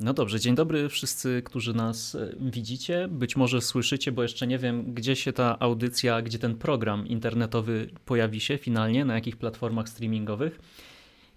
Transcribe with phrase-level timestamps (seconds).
[0.00, 3.08] No dobrze, dzień dobry wszyscy, którzy nas e, widzicie.
[3.10, 7.90] Być może słyszycie, bo jeszcze nie wiem, gdzie się ta audycja, gdzie ten program internetowy
[8.04, 10.60] pojawi się finalnie, na jakich platformach streamingowych.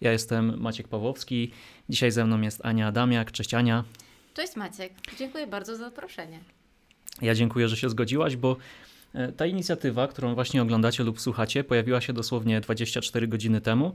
[0.02, 1.52] Ja jestem Maciek Pawłowski.
[1.90, 3.32] Dzisiaj ze mną jest Ania Adamiak.
[3.32, 3.84] Cześć Ania.
[4.34, 4.94] Cześć Maciek.
[5.18, 6.40] Dziękuję bardzo za zaproszenie.
[7.22, 8.58] Ja dziękuję, że się zgodziłaś, bo
[9.38, 13.94] ta inicjatywa, którą właśnie oglądacie lub słuchacie, pojawiła się dosłownie 24 godziny temu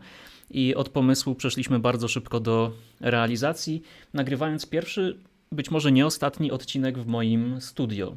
[0.50, 3.82] i od pomysłu przeszliśmy bardzo szybko do realizacji,
[4.14, 5.18] nagrywając pierwszy,
[5.52, 8.16] być może nie ostatni odcinek w moim studio.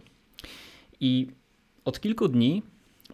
[0.99, 1.27] I
[1.85, 2.63] od kilku dni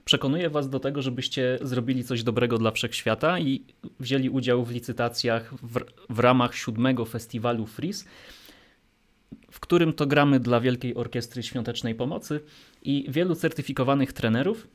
[0.05, 3.63] przekonuję Was do tego, żebyście zrobili coś dobrego dla wszechświata i
[3.99, 5.79] wzięli udział w licytacjach w,
[6.09, 8.05] w ramach siódmego festiwalu Freeze
[9.51, 12.39] w którym to gramy dla Wielkiej Orkiestry Świątecznej Pomocy
[12.83, 14.67] i wielu certyfikowanych trenerów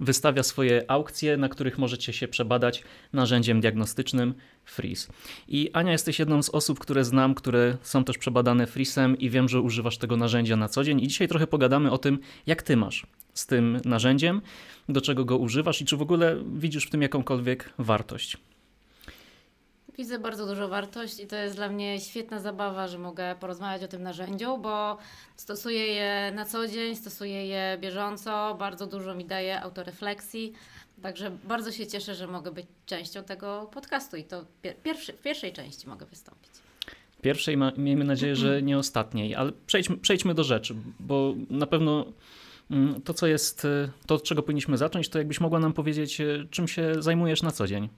[0.00, 5.12] wystawia swoje aukcje, na których możecie się przebadać narzędziem diagnostycznym Freeze.
[5.48, 9.48] I Ania, jesteś jedną z osób, które znam, które są też przebadane Freezem i wiem,
[9.48, 11.00] że używasz tego narzędzia na co dzień.
[11.00, 14.40] I dzisiaj trochę pogadamy o tym, jak ty masz z tym narzędziem,
[14.88, 18.36] do czego go używasz i czy w ogóle widzisz w tym jakąkolwiek wartość.
[20.00, 23.88] Widzę bardzo dużo wartość i to jest dla mnie świetna zabawa, że mogę porozmawiać o
[23.88, 24.98] tym narzędziu, bo
[25.36, 30.52] stosuję je na co dzień, stosuję je bieżąco, bardzo dużo mi daje autorefleksji.
[31.02, 34.44] Także bardzo się cieszę, że mogę być częścią tego podcastu i to
[34.82, 36.50] pierwszy, w pierwszej części mogę wystąpić.
[37.22, 42.06] Pierwszej, miejmy nadzieję, że nie ostatniej, ale przejdźmy, przejdźmy do rzeczy, bo na pewno
[42.70, 43.66] mm, to, co jest,
[44.06, 46.18] to, od czego powinniśmy zacząć, to jakbyś mogła nam powiedzieć,
[46.50, 47.88] czym się zajmujesz na co dzień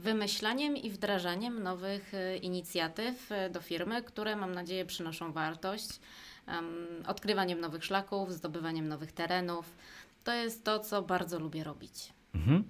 [0.00, 5.88] wymyślaniem i wdrażaniem nowych e, inicjatyw e, do firmy, które mam nadzieję przynoszą wartość,
[7.06, 9.76] odkrywaniem nowych szlaków, zdobywaniem nowych terenów.
[10.24, 12.12] To jest to, co bardzo lubię robić.
[12.34, 12.64] Mhm.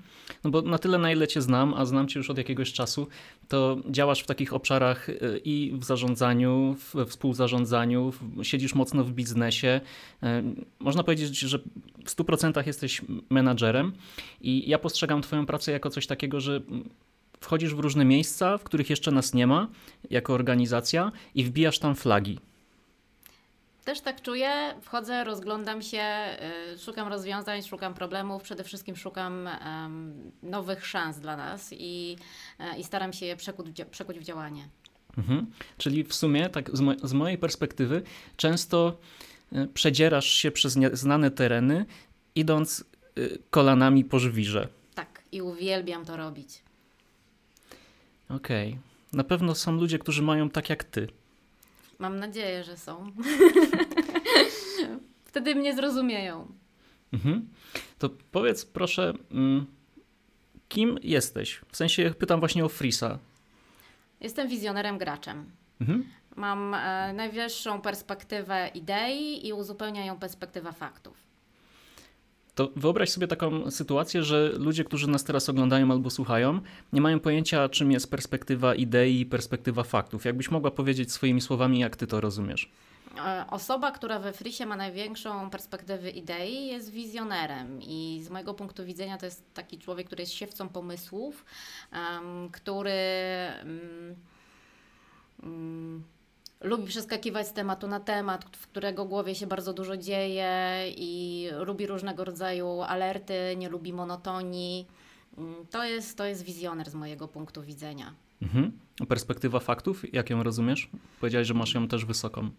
[0.45, 3.07] No bo na tyle, na ile Cię znam, a znam Cię już od jakiegoś czasu,
[3.49, 5.15] to działasz w takich obszarach e,
[5.45, 9.81] i w zarządzaniu, w współzarządzaniu, siedzisz mocno w biznesie.
[10.81, 11.59] Można powiedzieć, że
[12.05, 13.93] w 100% jesteś menadżerem
[14.41, 16.61] i ja postrzegam Twoją pracę jako coś takiego, że
[17.41, 19.69] wchodzisz w różne miejsca, w których jeszcze nas nie ma,
[20.11, 22.39] jako organizacja i wbijasz tam flagi.
[23.85, 24.51] Też tak czuję,
[24.83, 26.03] wchodzę, rozglądam się,
[26.75, 29.49] y, szukam rozwiązań, szukam problemów, przede wszystkim szukam
[30.43, 32.17] nowych szans dla nas i,
[32.59, 34.69] e, i staram się je przekuć, przekuć w działanie.
[35.19, 35.47] Mhm.
[35.79, 38.03] Czyli w sumie, tak z, mo z mojej perspektywy,
[38.37, 38.99] często
[39.53, 41.87] e, przedzierasz się przez znane tereny,
[42.35, 42.85] idąc
[43.19, 44.69] y, kolanami po żwirze.
[44.95, 46.63] Tak, i uwielbiam to robić.
[48.37, 48.69] Okej.
[48.69, 48.81] Okay.
[49.13, 51.09] Na pewno są ludzie, którzy mają tak jak ty.
[51.99, 53.13] Mam nadzieję, że są.
[55.25, 56.53] Wtedy mnie zrozumieją.
[57.13, 57.49] Mhm.
[57.99, 59.67] To powiedz proszę, mm,
[60.69, 61.61] kim jesteś?
[61.69, 63.19] W sensie pytam właśnie o Frisa.
[64.21, 65.51] Jestem wizjonerem graczem.
[65.81, 66.05] Mhm.
[66.37, 71.30] Mam e, najwyższą perspektywę idei i uzupełnia ją perspektywa faktów.
[72.55, 76.61] To wyobraź sobie taką sytuację, że ludzie, którzy nas teraz oglądają albo słuchają,
[76.93, 80.25] nie mają pojęcia, czym jest perspektywa idei i perspektywa faktów.
[80.25, 82.71] Jakbyś mogła powiedzieć swoimi słowami, jak ty to rozumiesz?
[83.19, 88.85] E, osoba, która we Frisie ma największą perspektywę idei, jest wizjonerem i z mojego punktu
[88.85, 91.45] widzenia to jest taki człowiek, który jest siewcą pomysłów,
[91.93, 92.93] um, który.
[95.43, 96.05] Um,
[96.61, 101.87] lubi przeskakiwać z tematu na temat, w którego głowie się bardzo dużo dzieje i lubi
[101.87, 104.87] różnego rodzaju alerty, nie lubi monotonii.
[105.39, 108.15] Mm, to jest, to jest wizjoner z mojego punktu widzenia.
[108.43, 108.73] Mhm.
[109.09, 110.91] Perspektywa faktów, jak ją rozumiesz?
[111.21, 112.51] Powiedziałeś, że masz ją też wysoką.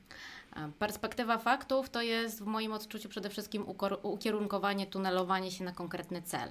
[0.79, 3.65] Perspektywa faktów to jest w moim odczuciu przede wszystkim
[4.01, 6.49] ukierunkowanie, tunelowanie się na konkretny cel.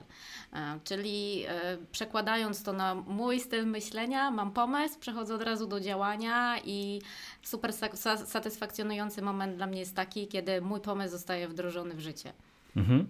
[0.84, 6.60] Czyli e, przekładając to na mój styl myślenia, mam pomysł, przechodzę od razu do działania
[6.64, 7.00] i
[7.42, 7.72] super
[8.26, 12.32] satysfakcjonujący moment dla mnie jest taki, kiedy mój pomysł zostaje wdrożony w życie.
[12.76, 13.06] Mhm.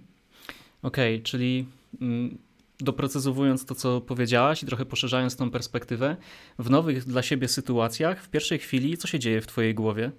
[0.82, 1.66] Okej, okay, czyli.
[2.00, 2.38] Mm
[2.82, 6.16] doprecyzowując to, co powiedziałaś i trochę poszerzając tą perspektywę,
[6.58, 10.10] w nowych dla siebie sytuacjach, w pierwszej chwili, co się dzieje w Twojej głowie?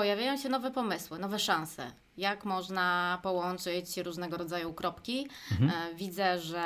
[0.00, 1.92] Pojawiają się nowe pomysły, nowe szanse.
[2.16, 5.28] Jak można połączyć różnego rodzaju kropki?
[5.52, 5.70] Mhm.
[5.70, 6.60] E, widzę, że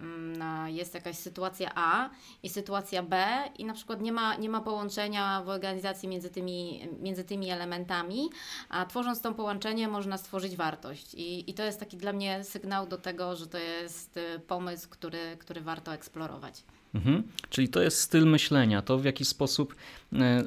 [0.00, 2.10] mm, jest jakaś sytuacja A
[2.42, 3.26] i sytuacja B,
[3.58, 8.30] i na przykład nie ma, nie ma połączenia w organizacji między tymi, między tymi elementami,
[8.68, 11.14] a tworząc to połączenie, można stworzyć wartość.
[11.14, 14.88] I, I to jest taki dla mnie sygnał do tego, że to jest y, pomysł,
[14.90, 16.64] który, który warto eksplorować.
[16.94, 17.22] Mhm.
[17.50, 19.74] Czyli to jest styl myślenia, to w jaki sposób
[20.12, 20.42] e,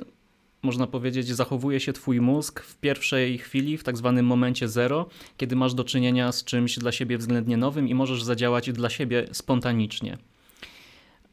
[0.63, 5.55] można powiedzieć, zachowuje się Twój mózg w pierwszej chwili, w tak zwanym momencie zero, kiedy
[5.55, 10.17] masz do czynienia z czymś dla siebie względnie nowym i możesz zadziałać dla siebie spontanicznie.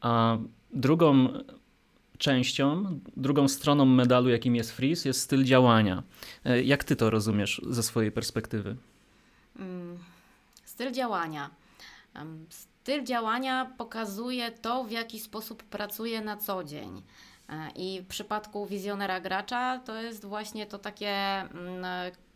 [0.01, 0.37] A
[0.73, 1.27] drugą
[2.17, 6.03] częścią, drugą stroną medalu, jakim jest freeze, jest styl działania.
[6.45, 8.75] E, jak ty to rozumiesz ze swojej perspektywy?
[9.59, 9.97] Mm,
[10.65, 11.49] styl działania.
[12.49, 17.01] Styl działania pokazuje to, w jaki sposób pracuję na co dzień.
[17.51, 21.85] E, I w przypadku wizjonera gracza to jest właśnie to takie mm,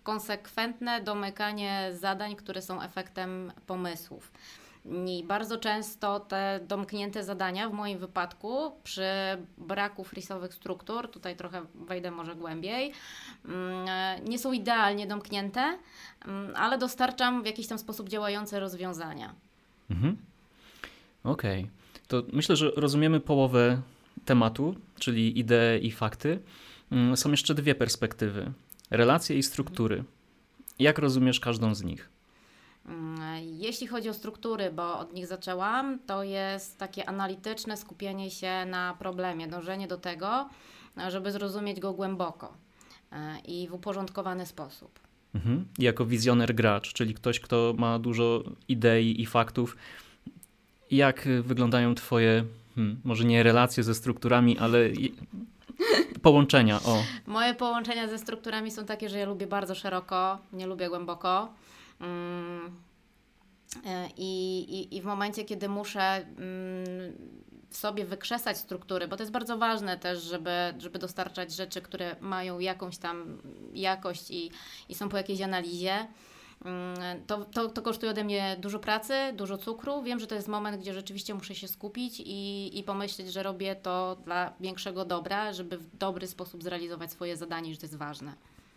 [0.03, 4.31] konsekwentne domykanie zadań, które są efektem pomysłów.
[5.07, 9.07] I bardzo często te domknięte zadania, w moim wypadku, przy
[9.57, 12.91] braku frisowych struktur, tutaj trochę wejdę może głębiej,
[13.45, 13.87] mm,
[14.25, 15.77] nie są idealnie domknięte,
[16.25, 19.33] mm, ale dostarczam w jakiś tam sposób działające rozwiązania.
[19.89, 20.17] Mhm.
[21.23, 21.59] Okej.
[21.61, 21.71] Okay.
[22.07, 23.81] To myślę, że rozumiemy połowę
[24.25, 26.39] tematu, czyli idee i fakty.
[26.91, 28.51] Mm, są jeszcze dwie perspektywy:
[28.91, 30.03] relacje i struktury.
[30.79, 32.09] Jak rozumiesz każdą z nich?
[32.85, 38.65] Mm, jeśli chodzi o struktury, bo od nich zaczęłam, to jest takie analityczne skupienie się
[38.65, 40.49] na problemie, dążenie do tego,
[41.07, 42.53] żeby zrozumieć go głęboko
[43.11, 44.99] e, i w uporządkowany sposób.
[45.35, 45.65] Mhm.
[45.79, 49.77] Jako wizjoner gracz, czyli ktoś, kto ma dużo idei i faktów,
[50.91, 52.45] jak wyglądają Twoje,
[52.75, 54.89] hmm, może nie relacje ze strukturami, ale
[56.21, 56.79] połączenia?
[56.85, 57.03] O.
[57.27, 61.53] Moje połączenia ze strukturami są takie, że ja lubię bardzo szeroko, nie lubię głęboko.
[62.01, 62.71] Mm,
[63.85, 66.35] e, I, i, I w momencie, kiedy muszę mm,
[67.69, 72.15] w sobie wykrzesać struktury, bo to jest bardzo ważne też, żeby, żeby dostarczać rzeczy, które
[72.21, 73.37] mają jakąś tam
[73.73, 74.51] jakość i,
[74.89, 76.07] i są po jakiejś analizie, mm,
[77.27, 80.03] to, to, to kosztuje ode mnie dużo pracy, dużo cukru.
[80.03, 83.75] Wiem, że to jest moment, gdzie rzeczywiście muszę się skupić i, i pomyśleć, że robię
[83.75, 88.33] to dla większego dobra, żeby w dobry sposób zrealizować swoje zadanie, że to jest ważne.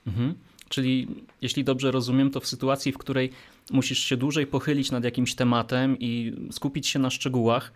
[0.07, 0.35] Mhm.
[0.69, 1.09] Czyli,
[1.43, 3.31] jeśli dobrze rozumiem, to w sytuacji, w której
[3.71, 7.73] musisz się dłużej pochylić nad jakimś tematem i skupić się na szczegółach,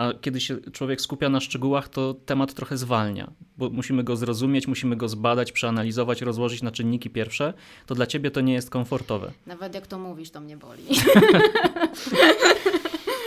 [0.00, 4.66] a kiedy się człowiek skupia na szczegółach, to temat trochę zwalnia, bo musimy go zrozumieć,
[4.66, 7.54] musimy go zbadać, przeanalizować, rozłożyć na czynniki pierwsze,
[7.86, 9.32] to dla ciebie to nie jest komfortowe.
[9.46, 10.82] Nawet jak to mówisz, to mnie boli.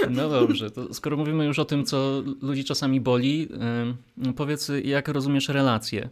[0.09, 3.47] No dobrze, to skoro mówimy już o tym, co ludzi czasami boli,
[4.35, 6.09] powiedz, jak rozumiesz relacje?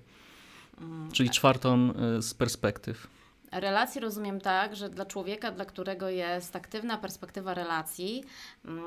[1.12, 3.08] Czyli czwartą y, z perspektyw.
[3.52, 8.24] Relacje rozumiem tak, że dla człowieka, dla którego jest aktywna perspektywa relacji,
[8.66, 8.84] mm,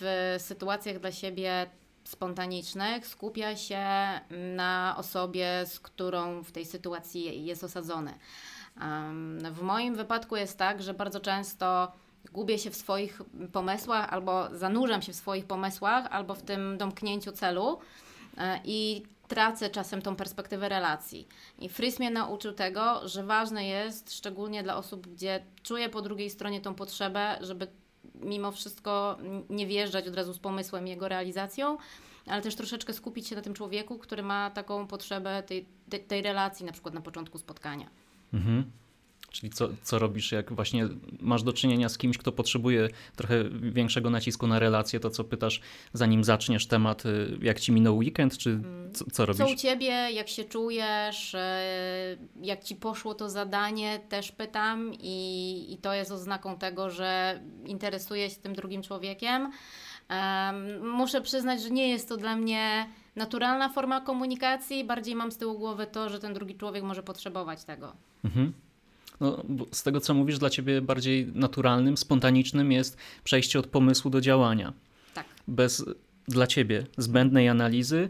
[0.00, 1.66] w sytuacjach dla siebie
[2.04, 3.86] spontanicznych skupia się
[4.56, 8.14] na osobie, z którą w tej sytuacji jest osadzony.
[9.52, 11.92] W moim wypadku jest tak, że bardzo często
[12.32, 13.22] gubię się w swoich
[13.52, 17.78] pomysłach, albo zanurzam się w swoich pomysłach, albo w tym domknięciu celu.
[18.38, 21.28] E, I tracę czasem tą perspektywę relacji.
[21.58, 26.30] I Fris mnie nauczył tego, że ważne jest, szczególnie dla osób, gdzie czuję po drugiej
[26.30, 27.66] stronie tą potrzebę, żeby
[28.14, 29.18] mimo wszystko
[29.50, 31.78] nie wjeżdżać od razu z pomysłem jego realizacją,
[32.26, 35.66] ale też troszeczkę skupić się na tym człowieku, który ma taką potrzebę tej,
[36.08, 37.90] tej relacji, na przykład na początku spotkania.
[38.34, 38.70] Mhm.
[39.34, 40.88] Czyli co, co robisz, jak właśnie
[41.20, 45.60] masz do czynienia z kimś, kto potrzebuje trochę większego nacisku na relacje, to co pytasz,
[45.92, 48.60] zanim zaczniesz temat, y, jak ci minął weekend, czy
[48.92, 49.46] co, co robisz?
[49.46, 51.38] Co u ciebie, jak się czujesz, y,
[52.42, 58.30] jak ci poszło to zadanie, też pytam i, i to jest oznaką tego, że interesuję
[58.30, 59.50] się tym drugim człowiekiem.
[60.10, 65.38] Um, muszę przyznać, że nie jest to dla mnie naturalna forma komunikacji, bardziej mam z
[65.38, 67.92] tyłu głowy to, że ten drugi człowiek może potrzebować tego.
[68.24, 68.52] Mhm
[69.20, 69.42] no,
[69.72, 74.72] z tego co mówisz, dla ciebie bardziej naturalnym, spontanicznym jest przejście od pomysłu do działania.
[75.14, 75.26] Tak.
[75.48, 75.84] Bez
[76.28, 78.08] dla ciebie zbędnej analizy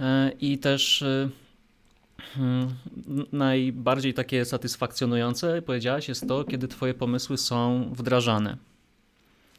[0.00, 1.28] e, i też e,
[2.18, 2.74] hmm,
[3.32, 8.56] najbardziej takie satysfakcjonujące, powiedziałaś, jest to, kiedy twoje pomysły są wdrażane.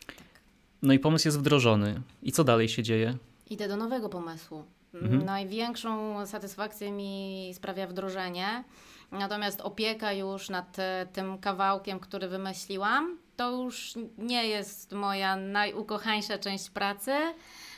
[0.07, 0.15] Tak.
[0.81, 2.01] No i pomysł jest wdrożony.
[2.23, 3.17] I co dalej się dzieje?
[3.49, 4.63] Idę do nowego pomysłu.
[4.93, 5.25] Mhm.
[5.25, 8.63] Największą satysfakcję mi sprawia wdrożenie.
[9.11, 16.37] Natomiast opieka już nad e, tym kawałkiem, który wymyśliłam, to już nie jest moja najukochańsza
[16.37, 17.11] część pracy.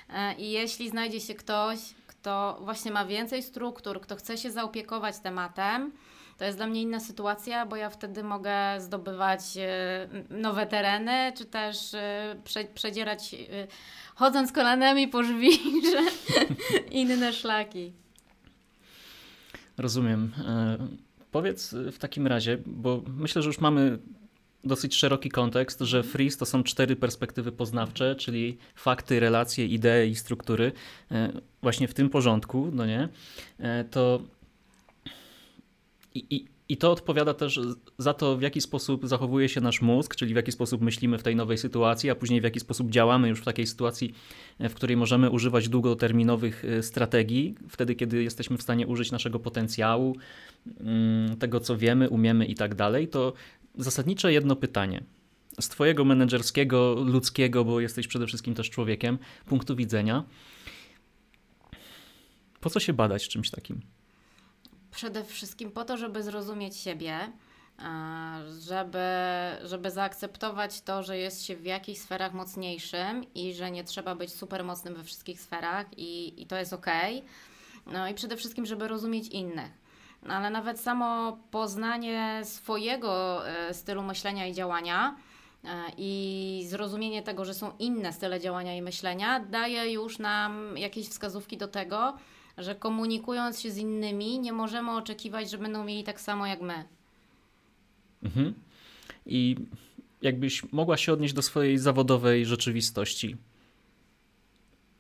[0.10, 5.20] E, I jeśli znajdzie się ktoś, kto właśnie ma więcej struktur, kto chce się zaopiekować
[5.20, 5.92] tematem,
[6.38, 11.46] to jest dla mnie inna sytuacja, bo ja wtedy mogę zdobywać e, nowe tereny, czy
[11.46, 11.78] też
[12.44, 13.36] prze, przedzierać,
[14.16, 16.02] chodząc kolanami po żwirze,
[16.92, 17.94] inne szlaki.
[19.78, 20.32] Rozumiem.
[21.32, 24.00] Powiedz w takim razie, bo myślę, że już mamy
[24.64, 26.14] dosyć szeroki kontekst, że mhm.
[26.14, 30.72] freeze to są cztery perspektywy poznawcze, czyli fakty, relacje, idee i struktury.
[31.12, 33.10] E, właśnie w tym porządku, no nie?
[33.60, 34.22] E, to
[36.16, 37.60] i, i I to odpowiada też
[37.98, 41.24] za to, w jaki sposób zachowuje się nasz mózg, czyli w jaki sposób myślimy w
[41.24, 44.14] tej nowej sytuacji, a później w jaki sposób działamy już w takiej sytuacji,
[44.60, 50.16] w której możemy używać długoterminowych y, strategii, wtedy kiedy jesteśmy w stanie użyć naszego potencjału,
[50.80, 53.08] mm, tego co wiemy, umiemy i tak dalej.
[53.08, 53.34] To
[53.78, 55.04] zasadnicze jedno pytanie.
[55.60, 60.24] Z Twojego menedżerskiego, ludzkiego, bo jesteś przede wszystkim też człowiekiem, punktu widzenia,
[62.62, 63.82] po co się badać czymś takim?
[64.92, 67.32] Przede wszystkim po to, żeby zrozumieć siebie,
[68.60, 69.00] żeby,
[69.64, 74.34] żeby zaakceptować to, że jest się w jakichś sferach mocniejszym i że nie trzeba być
[74.34, 76.86] super mocnym we wszystkich sferach i, i to jest ok.
[77.86, 79.72] No i przede wszystkim, żeby rozumieć innych.
[80.24, 85.16] No ale nawet samo poznanie swojego e, stylu myślenia i działania
[85.64, 85.68] e,
[85.98, 91.58] i zrozumienie tego, że są inne style działania i myślenia, daje już nam jakieś wskazówki
[91.58, 92.18] do tego,
[92.62, 96.84] że komunikując się z innymi, nie możemy oczekiwać, że będą mieli tak samo jak my.
[98.24, 98.54] Mhm.
[99.26, 99.56] I
[100.22, 103.38] jakbyś mogła się odnieść do swojej zawodowej rzeczywistości.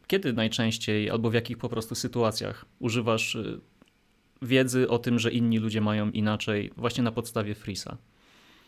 [0.07, 3.59] Kiedy najczęściej albo w jakich po prostu sytuacjach używasz y,
[4.41, 7.97] wiedzy o tym, że inni ludzie mają inaczej, właśnie na podstawie Frisa?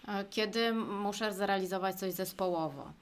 [0.07, 2.93] E, kiedy muszę zrealizować coś zespołowo.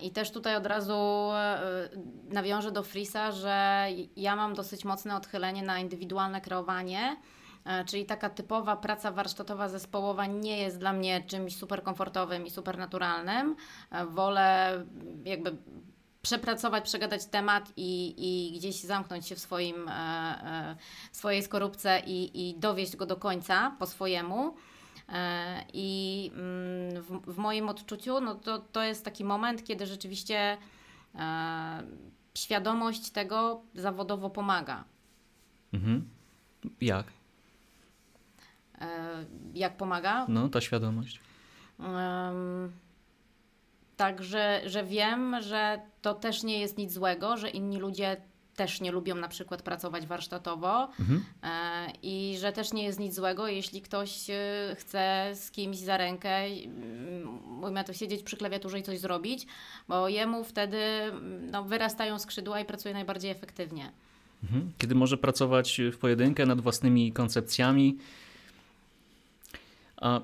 [0.00, 0.94] I też tutaj od razu
[1.32, 1.88] e,
[2.28, 7.16] nawiążę do Frisa, że ja mam dosyć mocne odchylenie na indywidualne kreowanie,
[7.64, 12.50] e, czyli taka typowa praca warsztatowa zespołowa nie jest dla mnie czymś super komfortowym i
[12.50, 13.56] super naturalnym.
[13.90, 14.84] E, wolę
[15.24, 15.56] jakby
[16.22, 19.90] przepracować, przegadać temat i, i gdzieś zamknąć się w swoim,
[21.12, 24.54] w swojej skorupce i, i dowieść go do końca po swojemu.
[25.08, 30.56] E, I mm, w, w moim odczuciu no to, to jest taki moment, kiedy rzeczywiście
[31.14, 31.82] e,
[32.34, 34.84] świadomość tego zawodowo pomaga.
[35.72, 36.08] Mhm.
[36.80, 37.06] Jak?
[38.80, 38.86] E,
[39.54, 40.26] jak pomaga?
[40.28, 41.20] No, ta świadomość.
[41.78, 42.72] Um,
[43.96, 48.16] tak, że, że wiem, że to też nie jest nic złego, że inni ludzie
[48.56, 51.24] też nie lubią na przykład pracować warsztatowo mhm.
[51.42, 55.96] E, i że też nie jest nic złego, jeśli ktoś e, chce z kimś za
[55.96, 56.40] rękę,
[57.46, 59.46] mówimy to siedzieć przy klawiaturze i coś zrobić,
[59.88, 60.78] bo jemu wtedy
[61.52, 63.92] no, wyrastają skrzydła i pracuje najbardziej efektywnie.
[64.42, 64.72] Mhm.
[64.78, 67.98] Kiedy może pracować w pojedynkę nad własnymi koncepcjami.
[69.96, 70.20] A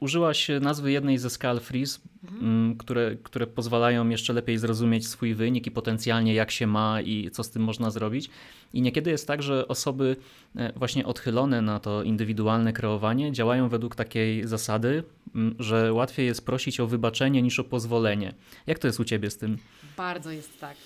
[0.00, 2.44] użyłaś nazwy jednej ze skal Freeze, mhm.
[2.44, 7.30] Mm, które, które pozwalają jeszcze lepiej zrozumieć swój wynik i potencjalnie jak się ma i
[7.30, 8.30] co z tym można zrobić.
[8.72, 10.16] I niekiedy jest tak, że osoby
[10.56, 15.02] e, właśnie odchylone na to indywidualne kreowanie działają według takiej zasady,
[15.34, 18.34] mm, że łatwiej jest prosić o wybaczenie niż o pozwolenie.
[18.66, 19.58] Jak to jest u ciebie z tym?
[19.96, 20.76] Bardzo jest tak.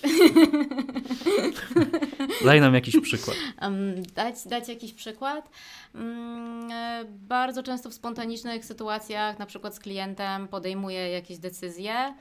[2.45, 3.37] Daj nam jakiś przykład.
[4.15, 5.49] Dać, dać jakiś przykład?
[5.95, 6.69] Um,
[7.09, 12.15] bardzo często w spontanicznych sytuacjach, na przykład z klientem, podejmuję jakieś decyzje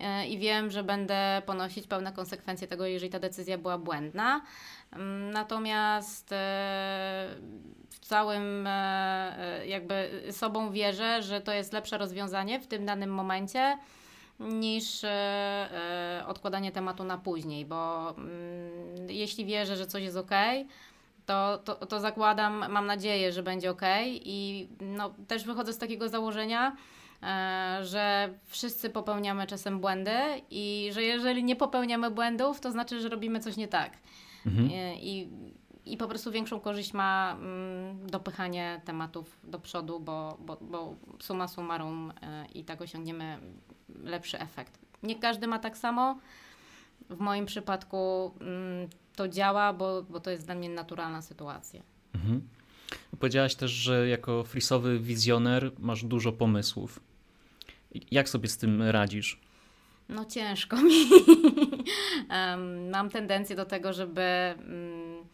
[0.00, 4.40] e, i wiem, że będę ponosić pełne konsekwencje tego, jeżeli ta decyzja była błędna.
[5.32, 6.36] Natomiast e,
[7.90, 8.68] w całym
[9.66, 13.78] jakby sobą wierzę, że to jest lepsze rozwiązanie w tym danym momencie
[14.40, 20.30] niż e, e, odkładanie tematu na później, bo mm, jeśli wierzę, że coś jest ok,
[21.26, 26.08] to, to, to zakładam, mam nadzieję, że będzie ok i no, też wychodzę z takiego
[26.08, 26.76] założenia, e,
[27.82, 30.16] że wszyscy popełniamy czasem błędy
[30.50, 33.92] i że jeżeli nie popełniamy błędów, to znaczy, że robimy coś nie tak.
[34.46, 34.70] Mhm.
[35.00, 35.28] I,
[35.86, 41.48] i po prostu większą korzyść ma mm, dopychanie tematów do przodu, bo, bo, bo suma
[41.48, 42.12] summarum
[42.54, 43.38] i tak osiągniemy
[44.04, 44.78] lepszy efekt.
[45.02, 46.18] Nie każdy ma tak samo.
[47.10, 51.82] W moim przypadku mm, to działa, bo, bo to jest dla mnie naturalna sytuacja.
[52.14, 52.48] Mhm.
[53.20, 57.00] Powiedziałaś też, że jako frisowy wizjoner masz dużo pomysłów.
[58.10, 59.40] Jak sobie z tym radzisz?
[60.08, 60.94] No ciężko mi.
[62.92, 65.24] Mam tendencję do tego, żeby mm,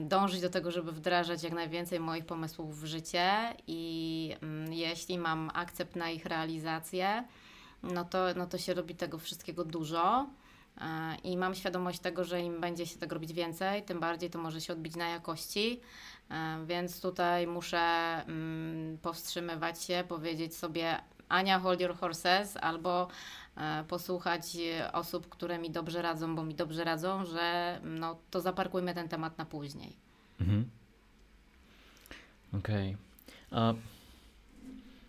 [0.00, 5.50] dążyć do tego, żeby wdrażać jak najwięcej moich pomysłów w życie i mm, jeśli mam
[5.54, 7.24] akcept na ich realizację,
[7.82, 10.26] no to, no to się robi tego wszystkiego dużo.
[10.80, 14.38] E, I mam świadomość tego, że im będzie się tego robić więcej, tym bardziej to
[14.38, 15.80] może się odbić na jakości.
[16.30, 17.78] E, więc tutaj muszę
[18.26, 23.08] mm, powstrzymywać się, powiedzieć sobie, Ania, hold your horses, albo
[23.56, 24.56] e, posłuchać
[24.92, 29.38] osób, które mi dobrze radzą, bo mi dobrze radzą, że no, to zaparkujmy ten temat
[29.38, 29.96] na później.
[30.40, 30.70] Mhm.
[32.54, 32.96] Okej.
[33.50, 33.74] Okay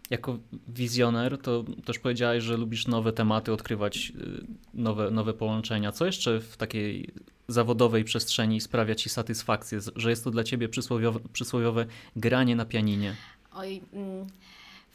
[0.09, 5.91] jako wizjoner, to też powiedziałeś, że lubisz nowe tematy, odkrywać y, nowe, nowe połączenia.
[5.91, 7.11] Co jeszcze w takiej
[7.47, 11.85] zawodowej przestrzeni sprawia ci satysfakcję, że jest to dla ciebie przysłowiowe, przysłowiowe
[12.15, 13.15] granie na pianinie?
[13.53, 14.27] Oj, mm,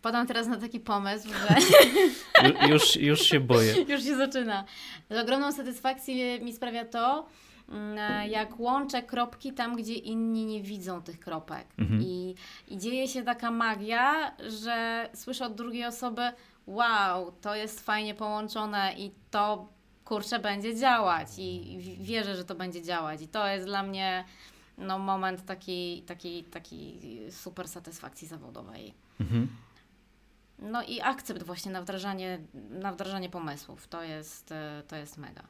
[0.04, 1.56] wpadam teraz na taki pomysł, że...
[2.68, 3.74] już, już się boję.
[3.92, 4.64] już się zaczyna.
[5.10, 7.26] Z ogromną satysfakcję mi sprawia to,
[7.68, 11.66] mm, jak łączę kropki tam, gdzie inni nie widzą tych kropek.
[11.78, 12.02] Mhm.
[12.02, 12.34] I,
[12.68, 16.22] I dzieje się taka magia, że słyszę od drugiej osoby,
[16.66, 19.68] wow, to jest fajnie połączone i to
[20.04, 24.24] kurczę będzie działać i wierzę, że to będzie działać i to jest dla mnie
[24.78, 28.94] no, moment takiej taki, taki super satysfakcji zawodowej.
[29.20, 29.48] Mhm.
[30.58, 32.38] No i akcept właśnie na wdrażanie,
[32.70, 33.88] na wdrażanie pomysłów.
[33.88, 35.42] To jest, e, to jest mega.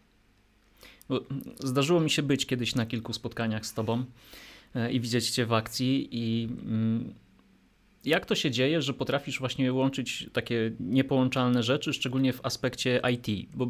[1.64, 4.04] Zdarzyło mi się być kiedyś na kilku spotkaniach z Tobą
[4.74, 7.14] e, i widzieć Cię w akcji i mm,
[8.04, 13.48] jak to się dzieje, że potrafisz właśnie łączyć takie niepołączalne rzeczy, szczególnie w aspekcie IT?
[13.54, 13.68] Bo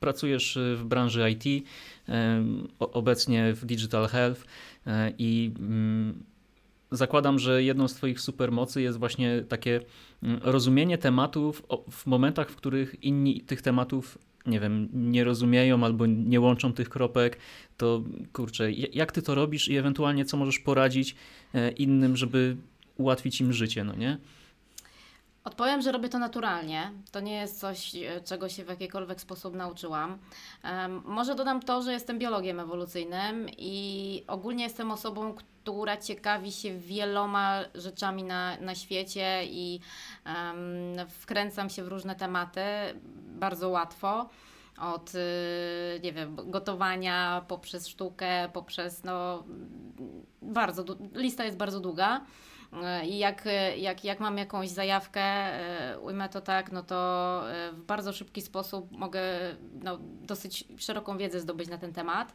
[0.00, 1.66] pracujesz y, w branży IT,
[2.78, 4.44] obecnie w Digital Health
[4.86, 6.24] e, i mm,
[6.92, 9.80] zakładam, że jedną z Twoich supermocy jest właśnie takie
[10.22, 16.06] mm, rozumienie tematów w momentach, w których inni tych tematów nie wiem, nie rozumieją albo
[16.06, 17.38] nie łączą tych kropek,
[17.76, 21.14] to kurczę, jak ty to robisz i ewentualnie co możesz poradzić
[21.54, 22.56] e, innym, żeby
[22.96, 24.18] ułatwić im życie, no nie?
[25.44, 26.92] Odpowiem, że robię to naturalnie.
[27.12, 30.18] To nie jest coś, e, czego się w jakikolwiek sposób nauczyłam.
[31.04, 37.60] Może dodam to, że jestem biologiem ewolucyjnym i ogólnie jestem osobą, która ciekawi się wieloma
[37.74, 39.80] rzeczami na, na świecie i
[40.26, 42.60] um, wkręcam się w różne tematy
[43.38, 44.28] bardzo łatwo
[44.80, 49.44] od, y, nie wiem, gotowania poprzez sztukę, poprzez, no,
[50.42, 50.84] bardzo,
[51.14, 52.20] lista jest bardzo długa.
[52.72, 56.96] E, I jak, jak, jak mam jakąś zajawkę, e, ujmę to tak, no to
[57.50, 59.20] e, w bardzo szybki sposób mogę
[59.82, 62.34] no, dosyć szeroką wiedzę zdobyć na ten temat.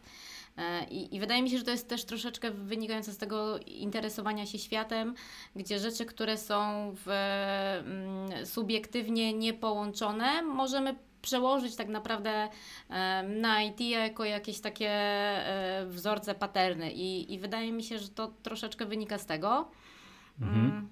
[0.89, 4.59] I, I, wydaje mi się, że to jest też troszeczkę wynikające z tego interesowania się
[4.59, 5.15] światem,
[5.55, 7.09] gdzie rzeczy, które są w,
[7.85, 12.49] mm, subiektywnie niepołączone, możemy przełożyć tak naprawdę
[13.27, 14.91] na IT jako jakieś takie
[15.85, 16.91] wzorce, paterny.
[16.91, 19.71] I, I wydaje mi się, że to troszeczkę wynika z tego.
[20.41, 20.65] Mhm.
[20.65, 20.87] Mm.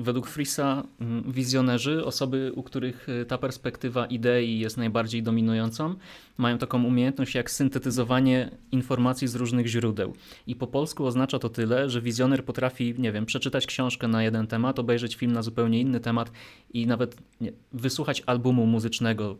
[0.00, 5.94] Według Frisa mm, wizjonerzy, osoby, u których y, ta perspektywa idei jest najbardziej dominującą,
[6.38, 10.14] mają taką umiejętność jak syntetyzowanie informacji z różnych źródeł.
[10.46, 14.46] I po polsku oznacza to tyle, że wizjoner potrafi, nie wiem, przeczytać książkę na jeden
[14.46, 16.32] temat, obejrzeć film na zupełnie inny temat
[16.72, 19.36] i nawet nie, wysłuchać albumu muzycznego,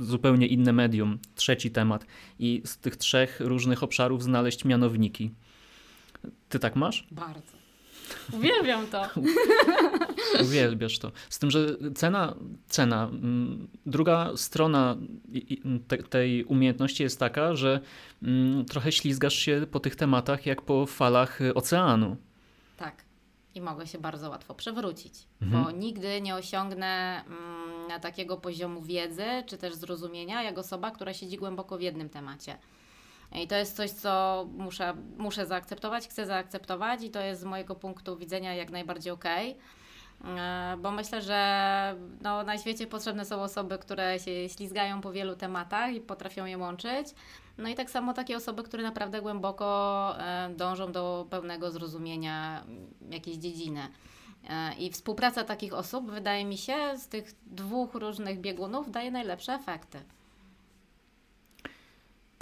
[0.00, 2.06] zupełnie inne medium, trzeci temat
[2.38, 5.30] i z tych trzech różnych obszarów znaleźć mianowniki.
[6.48, 7.06] Ty tak masz?
[7.10, 7.61] Bardzo.
[8.32, 9.08] Uwielbiam to.
[10.44, 11.12] Uwielbiasz to.
[11.30, 12.34] Z tym, że cena,
[12.68, 14.96] cena, mm, druga strona
[16.10, 17.80] tej umiejętności jest taka, że
[18.22, 22.16] mm, trochę ślizgasz się po tych tematach jak po falach oceanu.
[22.76, 23.04] Tak.
[23.54, 25.64] I mogę się bardzo łatwo przewrócić, mhm.
[25.64, 31.36] bo nigdy nie osiągnę mm, takiego poziomu wiedzy czy też zrozumienia jak osoba, która siedzi
[31.36, 32.58] głęboko w jednym temacie.
[33.34, 37.74] I to jest coś, co muszę, muszę zaakceptować, chcę zaakceptować i to jest z mojego
[37.74, 39.50] punktu widzenia jak najbardziej okej.
[39.50, 39.62] Okay
[40.78, 45.94] bo myślę, że no, na świecie potrzebne są osoby, które się ślizgają po wielu tematach
[45.94, 47.08] i potrafią je łączyć.
[47.58, 52.64] No i tak samo takie osoby, które naprawdę głęboko e, dążą do pełnego zrozumienia
[53.10, 53.80] jakiejś dziedziny.
[54.50, 59.52] E, I współpraca takich osób, wydaje mi się, z tych dwóch różnych biegunów daje najlepsze
[59.52, 59.98] efekty.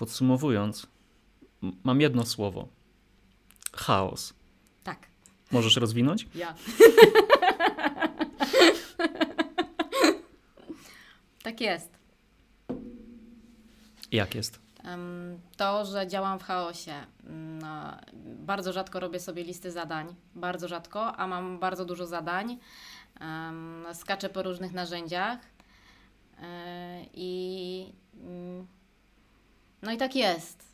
[0.00, 0.86] Podsumowując,
[1.84, 2.68] mam jedno słowo.
[3.72, 4.34] Chaos.
[4.84, 5.06] Tak.
[5.50, 6.28] Możesz rozwinąć?
[6.34, 6.54] Ja.
[11.44, 11.98] tak jest.
[14.12, 14.60] Jak jest?
[15.56, 16.94] To, że działam w chaosie.
[17.60, 20.14] No, bardzo rzadko robię sobie listy zadań.
[20.34, 22.58] Bardzo rzadko, a mam bardzo dużo zadań.
[23.94, 25.38] Skaczę po różnych narzędziach.
[26.42, 28.66] E, I mm,
[29.82, 30.70] no i tak jest.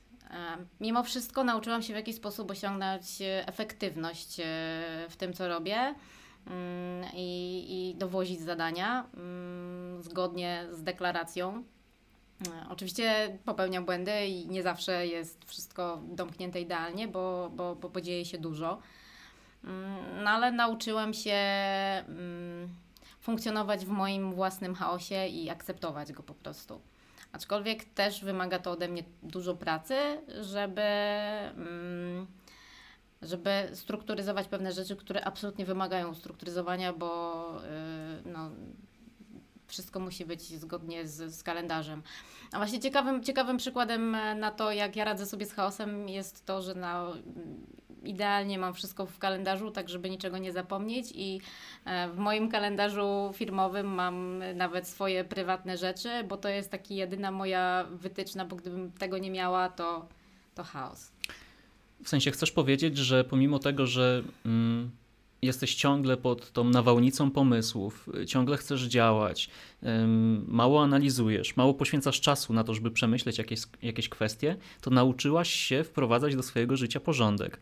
[0.81, 4.45] Mimo wszystko nauczyłam się w jakiś sposób osiągnąć e, efektywność e,
[5.09, 5.95] w tym, co robię
[6.47, 11.64] mm, i, i dowozić zadania mm, zgodnie z deklaracją.
[12.47, 18.25] E, oczywiście popełniam błędy i nie zawsze jest wszystko domknięte idealnie, bo, bo, bo, dzieje
[18.25, 18.79] się dużo.
[19.64, 21.38] Mm, no ale nauczyłam się
[23.21, 26.81] funkcjonować w moim własnym chaosie i akceptować go po prostu.
[27.37, 29.94] Aczkolwiek też wymaga to ode mnie dużo pracy,
[30.40, 32.27] żeby, mm,
[33.22, 38.51] żeby strukturyzować pewne rzeczy, które absolutnie wymagają strukturyzowania, bo y, no,
[39.66, 42.03] wszystko musi być zgodnie z, z kalendarzem.
[42.53, 46.62] A właśnie ciekawym, ciekawym przykładem na to, jak ja radzę sobie z chaosem, jest to,
[46.62, 47.12] że na,
[48.04, 51.40] idealnie mam wszystko w kalendarzu, tak żeby niczego nie zapomnieć i
[51.85, 57.30] e, w moim kalendarzu firmowym mam nawet swoje prywatne rzeczy, bo to jest taki jedyna
[57.30, 60.09] moja wytyczna, bo gdybym tego nie miała, to,
[60.54, 61.12] to chaos.
[62.04, 64.90] W sensie chcesz powiedzieć, że pomimo tego, że mm,
[65.42, 69.50] jesteś ciągle pod tą nawałnicą pomysłów, ciągle chcesz działać,
[69.82, 75.50] ym, mało analizujesz, mało poświęcasz czasu na to, żeby przemyśleć jakieś, jakieś kwestie, to nauczyłaś
[75.50, 77.61] się wprowadzać do swojego życia porządek.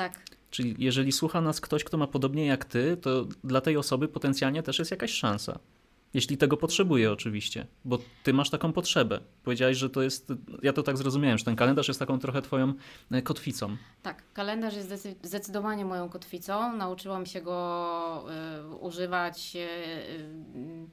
[0.00, 0.12] Tak.
[0.50, 4.62] Czyli jeżeli słucha nas ktoś, kto ma podobnie jak ty, to dla tej osoby potencjalnie
[4.62, 5.58] też jest jakaś szansa.
[6.14, 9.20] Jeśli tego potrzebuje, oczywiście, bo ty masz taką potrzebę.
[9.44, 10.32] Powiedziałeś, że to jest,
[10.62, 12.74] ja to tak zrozumiałem, że ten kalendarz jest taką trochę twoją
[13.10, 13.76] e, kotwicą.
[14.02, 16.76] Tak, kalendarz jest zdecydowanie moją kotwicą.
[16.76, 18.24] Nauczyłam się go
[18.70, 19.56] y, używać.
[19.56, 20.86] Y, y,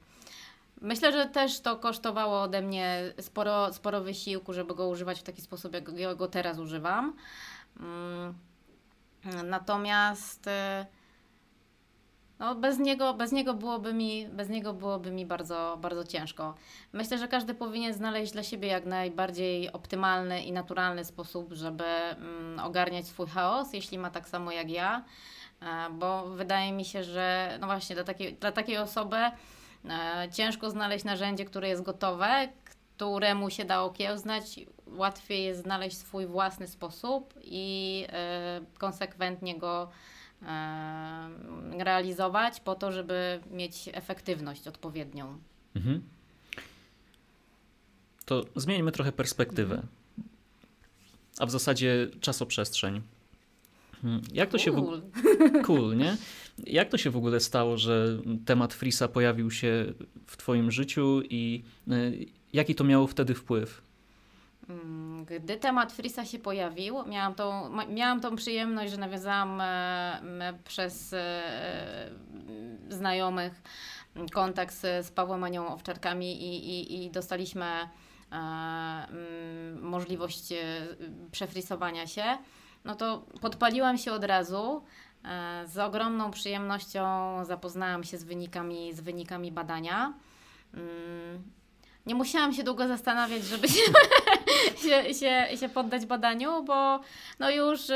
[0.80, 5.42] myślę, że też to kosztowało ode mnie sporo, sporo wysiłku, żeby go używać w taki
[5.42, 7.16] sposób, jak ja go teraz używam.
[9.44, 10.46] Natomiast.
[10.46, 10.50] Y,
[12.38, 16.54] no bez niego, bez niego byłoby mi, bez niego byłoby mi bardzo, bardzo ciężko.
[16.92, 22.60] Myślę, że każdy powinien znaleźć dla siebie jak najbardziej optymalny i naturalny sposób, żeby mm,
[22.60, 25.04] ogarniać swój chaos, jeśli ma tak samo jak ja,
[25.62, 29.32] e, bo wydaje mi się, że no właśnie dla takiej, dla takiej osoby e,
[30.32, 32.48] ciężko znaleźć narzędzie, które jest gotowe,
[32.98, 34.60] któremu się da okiełznać.
[34.86, 39.90] Łatwiej jest znaleźć swój własny sposób i e, konsekwentnie go
[41.78, 45.38] realizować po to, żeby mieć efektywność odpowiednią.
[45.76, 46.02] Mhm.
[48.24, 49.82] To zmieńmy trochę perspektywę,
[51.38, 53.02] a w zasadzie czasoprzestrzeń.
[54.02, 54.64] Hmm, jak to cool.
[54.64, 55.00] się w ogóle.
[55.64, 56.16] Cool, nie?
[56.66, 59.92] Jak to się w ogóle stało, że temat Frisa pojawił się
[60.26, 63.82] w Twoim życiu i y, jaki to miało wtedy wpływ?
[64.68, 71.12] Mm, gdy temat Frisa się pojawił, miałam tą, miałam tą przyjemność, że nawiązałam e, przez
[71.12, 72.10] e,
[72.88, 73.62] znajomych
[74.32, 79.06] kontakt z, z Pawłem Anią Owczarkami i, i, i dostaliśmy e,
[79.80, 80.54] możliwość
[81.32, 82.38] przefrisowania się,
[82.88, 84.82] no to podpaliłam się od razu.
[85.66, 87.04] Z ogromną przyjemnością
[87.44, 90.12] zapoznałam się z wynikami, z wynikami badania.
[90.74, 91.42] Mm,
[92.06, 93.82] nie musiałam się długo zastanawiać, żeby się,
[94.82, 97.00] się, się, się, poddać badaniu, bo
[97.38, 97.94] no już y,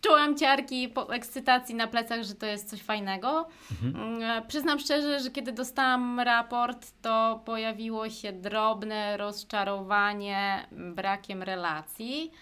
[0.00, 3.48] czułam ciarki po ekscytacji na plecach, że to jest coś fajnego.
[3.84, 4.22] Mhm.
[4.22, 12.32] Y, przyznam szczerze, że kiedy dostałam raport, to pojawiło się drobne rozczarowanie brakiem relacji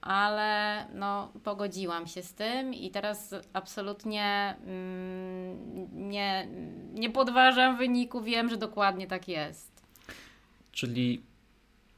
[0.00, 6.48] ale no, pogodziłam się z tym i teraz absolutnie mm, nie,
[6.94, 9.82] nie podważam wyniku, wiem, że dokładnie tak jest.
[10.72, 11.22] Czyli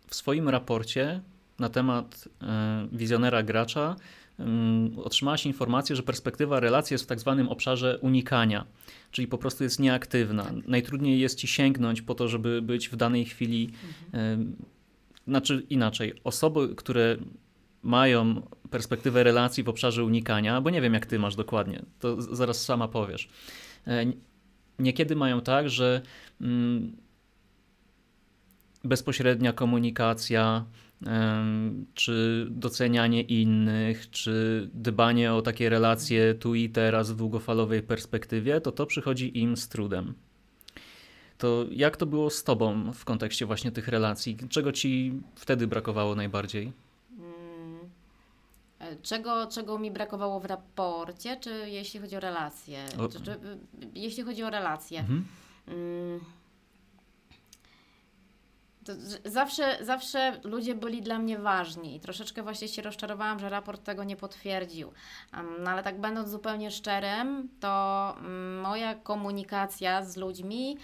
[0.06, 1.20] w swoim raporcie
[1.58, 3.96] na temat e, wizjonera gracza
[4.38, 8.66] mm, otrzymałaś informację, że perspektywa relacji jest w tak zwanym obszarze unikania,
[9.10, 10.44] czyli po prostu jest nieaktywna.
[10.44, 10.66] Tak.
[10.66, 13.70] Najtrudniej jest ci sięgnąć po to, żeby być w danej chwili.
[14.12, 14.56] Mhm.
[15.26, 17.16] Znaczy inaczej, osoby, które
[17.82, 22.64] mają perspektywę relacji w obszarze unikania, bo nie wiem jak ty masz dokładnie, to zaraz
[22.64, 23.28] sama powiesz.
[23.86, 24.04] E,
[24.78, 26.02] niekiedy mają tak, że
[26.40, 26.96] mm,
[28.84, 30.64] bezpośrednia komunikacja,
[31.94, 38.72] czy docenianie innych, czy dbanie o takie relacje tu i teraz w długofalowej perspektywie, to
[38.72, 40.14] to przychodzi im z trudem.
[41.38, 44.36] To jak to było z tobą w kontekście właśnie tych relacji?
[44.48, 46.72] Czego ci wtedy brakowało najbardziej?
[49.02, 52.84] Czego, czego mi brakowało w raporcie, czy jeśli chodzi o relacje?
[52.98, 53.08] O...
[53.08, 53.38] Czy, czy,
[53.94, 55.00] jeśli chodzi o relacje.
[55.00, 55.24] Mhm.
[55.68, 56.20] Mm.
[59.24, 64.04] Zawsze, zawsze ludzie byli dla mnie ważni i troszeczkę właśnie się rozczarowałam, że raport tego
[64.04, 64.92] nie potwierdził.
[65.60, 70.76] No ale tak będąc zupełnie szczerym, to mm, moja komunikacja z ludźmi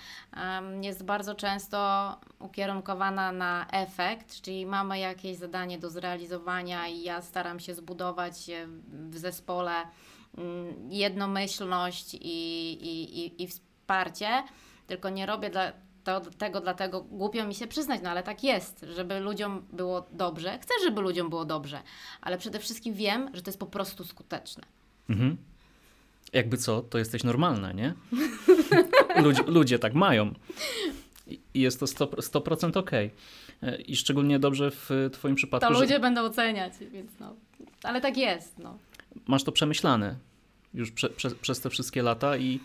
[0.82, 7.60] jest bardzo często ukierunkowana na efekt, czyli mamy jakieś zadanie do zrealizowania i ja staram
[7.60, 8.34] się zbudować
[8.88, 9.72] w zespole
[10.38, 12.18] mm, jednomyślność i,
[12.72, 14.42] i, i, i wsparcie,
[14.86, 15.72] tylko nie robię dla
[16.06, 20.58] to, tego dlatego głupio mi się przyznać, no ale tak jest, żeby ludziom było dobrze.
[20.58, 21.82] Chcę, żeby ludziom było dobrze,
[22.20, 24.62] ale przede wszystkim wiem, że to jest po prostu skuteczne.
[25.10, 25.36] Mhm.
[26.32, 27.94] Jakby co, to jesteś normalna, nie?
[29.24, 30.34] ludzie, ludzie tak mają.
[31.54, 32.90] I jest to 100%, 100% ok.
[33.86, 35.72] I szczególnie dobrze w Twoim przypadku.
[35.72, 36.00] To ludzie że...
[36.00, 37.34] będą oceniać, więc no.
[37.82, 38.58] Ale tak jest.
[38.58, 38.78] No.
[39.26, 40.16] Masz to przemyślane
[40.74, 42.60] już prze, prze, przez te wszystkie lata i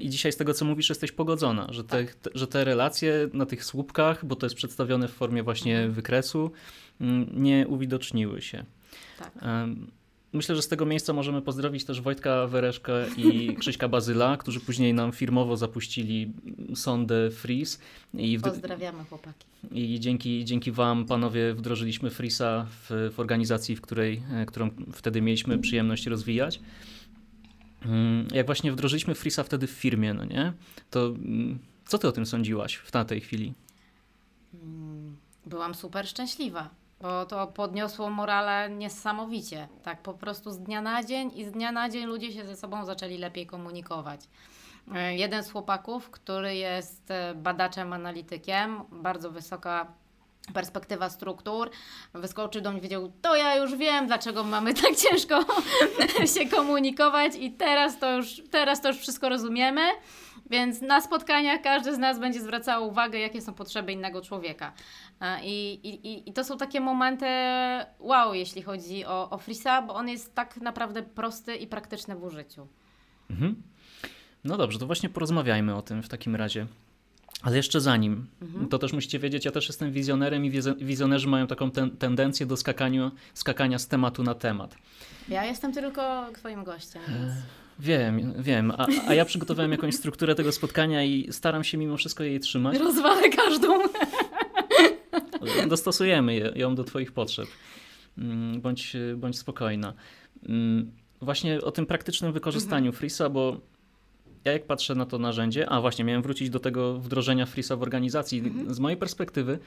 [0.00, 2.14] I dzisiaj z tego, co mówisz, jesteś pogodzona, że te, Tak.
[2.14, 5.92] te, że te relacje na tych słupkach, bo to jest przedstawione w formie właśnie Mhm.
[5.92, 6.50] wykresu,
[7.00, 8.64] mm, nie uwidoczniły się.
[9.18, 9.32] Tak.
[10.34, 14.94] Myślę, że z tego miejsca możemy pozdrowić też Wojtka Wereszka i Krzyśka Bazyla, którzy później
[14.94, 16.32] nam firmowo zapuścili
[16.74, 17.78] sondę Freeze
[18.14, 19.46] i, w, Pozdrawiamy chłopaki.
[19.72, 25.22] i dzięki, dzięki Wam, panowie, wdrożyliśmy Freeza w, w organizacji, w której, e, którą wtedy
[25.22, 26.60] mieliśmy przyjemność rozwijać.
[27.84, 30.52] Mm, Jak właśnie wdrożyliśmy Freeza wtedy w firmie, no nie?
[30.90, 33.54] To mm, co ty o tym sądziłaś w na tej chwili?
[34.54, 35.16] Mm,
[35.46, 36.68] Byłam super szczęśliwa,
[37.00, 39.68] bo to podniosło morale niesamowicie.
[39.82, 42.56] Tak po prostu z dnia na dzień i z dnia na dzień ludzie się ze
[42.56, 44.20] sobą zaczęli lepiej komunikować.
[44.94, 49.92] E, Jeden z chłopaków, który jest e, badaczem, analitykiem, bardzo wysoka
[50.54, 51.70] perspektywa struktur,
[52.14, 55.44] wyskoczył do mnie i powiedział, to ja już wiem, dlaczego mamy tak ciężko
[56.34, 59.80] się komunikować i teraz to już, teraz to już wszystko rozumiemy.
[60.50, 64.72] Więc na spotkaniach każdy z nas będzie zwracał uwagę, jakie są potrzeby innego człowieka.
[65.20, 67.26] E, I, i, i- to są takie momenty
[67.98, 72.24] wow, jeśli chodzi o, o Frisa, bo on jest tak naprawdę prosty i praktyczny w
[72.24, 72.66] użyciu.
[73.30, 73.62] Mhm.
[74.44, 76.66] No dobrze, to właśnie porozmawiajmy o tym w takim razie.
[77.42, 78.68] Ale jeszcze zanim, Mhm.
[78.68, 82.46] to też musicie wiedzieć, ja też jestem wizjonerem i wiz- wizjonerzy mają taką ten, tendencję
[82.46, 84.74] do skakania, skakania z tematu na temat.
[85.28, 87.32] Ja jestem tylko Twoim gościem, więc
[87.78, 92.22] Wiem, wiem, a, a ja przygotowałem jakąś strukturę tego spotkania i staram się mimo wszystko
[92.24, 92.78] jej trzymać.
[92.78, 93.78] rozwalę każdą.
[95.68, 97.48] Dostosujemy je, ją do Twoich potrzeb.
[98.18, 99.92] Mm, Bądź, bądź spokojna.
[100.48, 103.60] Mm, Właśnie o tym praktycznym wykorzystaniu Freesa, bo
[104.44, 107.82] ja jak patrzę na to narzędzie, a właśnie miałem wrócić do tego wdrożenia Freesa w
[107.82, 108.52] organizacji.
[108.68, 109.58] Z mojej perspektywy,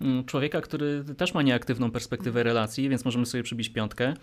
[0.00, 4.14] mm, człowieka, który też ma nieaktywną perspektywę relacji, więc możemy sobie przybić piątkę.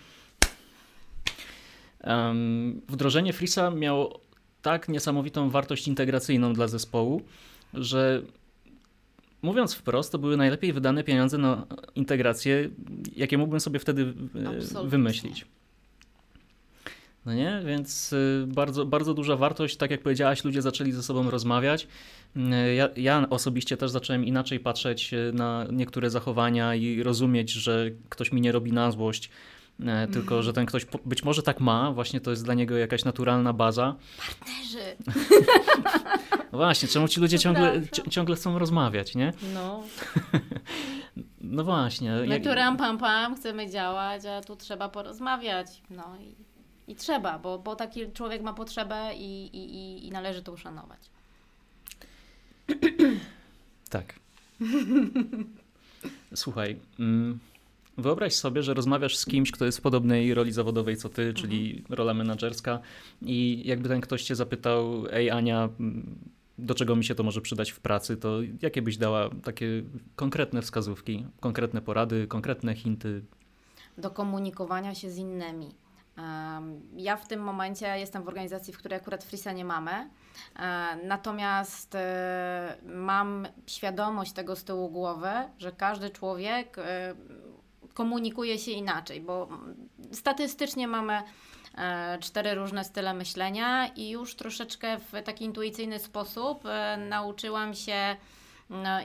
[2.90, 4.20] Wdrożenie Freesa miało
[4.62, 7.22] tak niesamowitą wartość integracyjną dla zespołu,
[7.74, 8.22] że
[9.42, 11.66] mówiąc wprost, to były najlepiej wydane pieniądze na
[11.96, 12.70] integrację,
[13.16, 14.14] jakie mógłbym sobie wtedy
[14.46, 14.90] e, Absolutnie.
[14.90, 15.46] wymyślić.
[17.26, 17.62] No nie?
[17.66, 21.88] Więc y, bardzo, bardzo duża wartość, tak jak powiedziałaś, ludzie zaczęli ze sobą rozmawiać.
[22.38, 27.86] Y, Ja, ja osobiście też zacząłem inaczej patrzeć y, na niektóre zachowania i rozumieć, że
[28.10, 29.30] ktoś mi nie robi na złość,
[30.14, 33.54] tylko że ten ktoś być może tak ma, właśnie to jest dla niego jakaś naturalna
[33.54, 33.96] baza.
[34.18, 34.96] Partnerzy.
[36.52, 39.34] Właśnie, czemu ci ludzie ciągle, ciągle chcą rozmawiać, nie?
[39.54, 39.84] No,
[41.42, 42.12] No właśnie.
[42.12, 45.68] my jak- tu ram pam pam chcemy działać, a tu trzeba porozmawiać.
[45.90, 46.36] No i,
[46.88, 51.00] i trzeba, bo, bo taki człowiek ma potrzebę i, i, i, należy to uszanować.
[53.90, 54.14] Tak.
[56.36, 57.40] Słuchaj, mm,
[57.98, 61.84] wyobraź sobie, że rozmawiasz z kimś, kto jest w podobnej roli zawodowej co ty, czyli
[61.90, 62.80] rola menadżerska
[63.22, 66.16] i jakby ten ktoś cię zapytał, ej Ania, mm,
[66.58, 69.84] do czego mi się to może przydać w pracy, to jakie byś dała takie
[70.16, 73.22] konkretne wskazówki, konkretne porady, konkretne hinty?
[73.98, 75.70] do komunikowania się z innymi.
[76.98, 80.10] Ja w tym momencie jestem w organizacji, w której akurat Frisa nie mamy, e,
[81.04, 87.16] natomiast e, mam świadomość tego z tyłu głowy, że każdy człowiek e,
[87.94, 89.48] komunikuje się inaczej, bo
[90.12, 91.22] statystycznie mamy
[92.20, 96.64] cztery różne style myślenia i już troszeczkę w taki intuicyjny sposób
[97.10, 98.16] nauczyłam się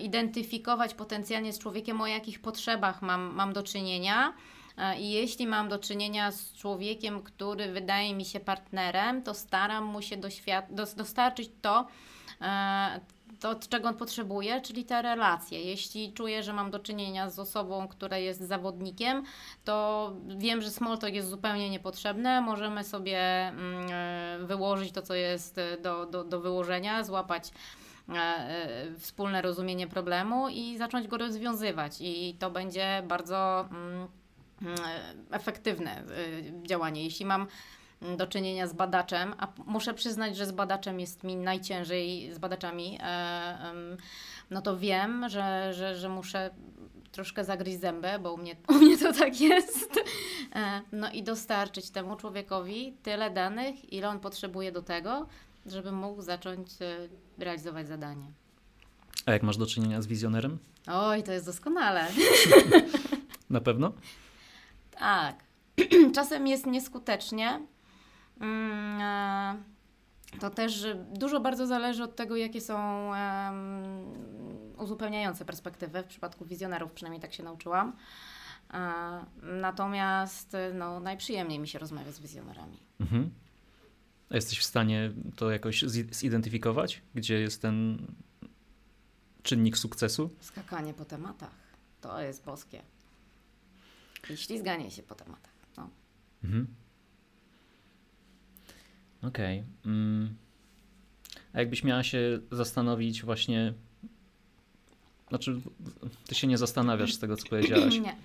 [0.00, 4.32] identyfikować potencjalnie z człowiekiem, o jakich potrzebach mam, mam do czynienia.
[4.80, 9.84] E, I jeśli mam do czynienia z człowiekiem, który wydaje mi się partnerem, to staram
[9.84, 10.16] mu się
[10.96, 11.86] dostarczyć to,
[12.40, 13.00] e,
[13.40, 15.62] to, czego on potrzebuje, czyli te relacje.
[15.64, 19.22] Jeśli czuję, że mam do czynienia z osobą, która jest zawodnikiem,
[19.64, 22.40] to wiem, że small talk jest zupełnie niepotrzebne.
[22.40, 27.50] Możemy sobie mm, e, wyłożyć to, co jest do, do, do wyłożenia, złapać
[28.98, 31.96] wspólne rozumienie problemu i zacząć go rozwiązywać.
[32.00, 34.08] I to będzie bardzo mm,
[35.30, 36.04] efektywne e,
[36.66, 37.04] działanie.
[37.04, 37.46] Jeśli mam
[38.02, 42.38] mm, do czynienia z badaczem, a muszę przyznać, że z badaczem jest mi najciężej, z
[42.38, 43.72] badaczami, e,
[44.50, 46.50] no to wiem, że, że, że muszę
[47.12, 50.00] troszkę zagryźć zęby, bo u mnie, u mnie to tak jest.
[50.54, 55.26] E, No i dostarczyć temu człowiekowi tyle danych, ile on potrzebuje do tego,
[55.66, 57.08] żeby mógł zacząć e,
[57.44, 58.26] realizować zadanie.
[59.26, 60.58] A jak masz do czynienia z wizjonerem?
[60.86, 62.06] Oj, to jest doskonale.
[63.50, 63.92] Na pewno?
[65.00, 65.44] Tak.
[66.14, 67.66] Czasem jest nieskutecznie.
[68.40, 73.10] Mm, e, To też dużo bardzo zależy od tego, jakie są
[74.78, 76.02] uzupełniające perspektywy.
[76.02, 77.92] W przypadku wizjonerów przynajmniej tak się nauczyłam.
[78.74, 78.90] E,
[79.42, 82.76] Natomiast e, no, najprzyjemniej mi się rozmawia z wizjonerami.
[83.00, 83.30] Mhm.
[84.30, 88.06] A jesteś w stanie to jakoś zidentyfikować, gdzie jest ten
[89.42, 90.30] czynnik sukcesu?
[90.40, 91.50] Skakanie po tematach.
[92.00, 92.82] To jest boskie.
[94.30, 95.52] I ślizganie się po tematach.
[95.76, 95.90] No.
[96.44, 96.66] Mhm.
[99.22, 99.60] Okej.
[99.60, 99.92] Okay.
[99.92, 100.34] Mm.
[101.52, 103.74] A jakbyś miała się zastanowić właśnie,
[105.28, 105.60] znaczy
[106.26, 107.98] ty się nie zastanawiasz z tego, co powiedziałaś.
[107.98, 108.16] Nie.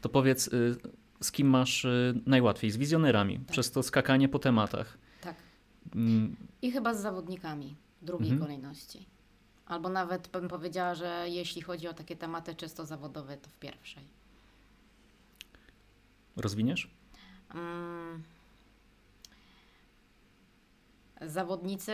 [0.00, 0.76] To powiedz, y,
[1.20, 2.70] z kim masz y, najłatwiej?
[2.70, 3.46] Z wizjonerami, tak.
[3.46, 4.98] przez to skakanie po tematach.
[5.20, 5.36] Tak.
[5.94, 6.36] Mm.
[6.62, 8.48] I chyba z zawodnikami drugiej mhm.
[8.48, 9.06] kolejności.
[9.66, 14.19] Albo nawet bym powiedziała, że jeśli chodzi o takie tematy czysto zawodowe, to w pierwszej.
[16.36, 16.90] Rozwiniesz?
[17.54, 18.22] Um,
[21.20, 21.92] zawodnicy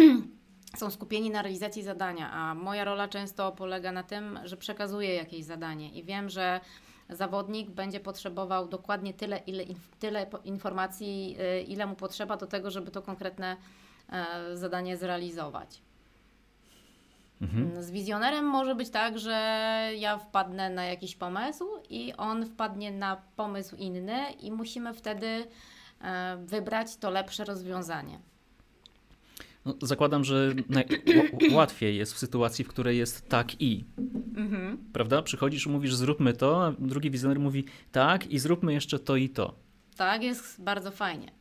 [0.78, 5.44] są skupieni na realizacji zadania, a moja rola często polega na tym, że przekazuję jakieś
[5.44, 6.60] zadanie i wiem, że
[7.08, 9.64] zawodnik będzie potrzebował dokładnie tyle, ile,
[9.98, 13.56] tyle informacji, y, ile mu potrzeba do tego, żeby to konkretne
[14.08, 15.82] e, zadanie zrealizować.
[17.40, 17.82] Mhm.
[17.82, 19.32] Z wizjonerem może być tak, że
[19.98, 25.46] ja wpadnę na jakiś pomysł i on wpadnie na pomysł inny i musimy wtedy
[26.00, 28.18] e, wybrać to lepsze rozwiązanie.
[29.64, 30.54] No, zakładam, że
[31.52, 33.84] łatwiej jest w sytuacji, w której jest tak i.
[34.36, 34.78] Mhm.
[34.92, 35.22] Prawda?
[35.22, 39.54] Przychodzisz mówisz, zróbmy to, a drugi wizjoner mówi tak i zróbmy jeszcze to i to.
[39.96, 41.32] Tak, jest bardzo fajnie.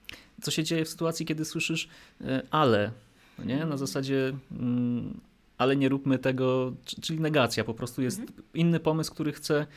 [0.41, 1.89] Co się dzieje w sytuacji, kiedy słyszysz
[2.21, 2.91] e, ale?
[3.39, 3.65] No nie?
[3.65, 5.19] Na zasadzie mm,
[5.57, 8.43] ale nie róbmy tego, czyli negacja, po prostu jest mhm.
[8.53, 9.67] inny pomysł, który chce.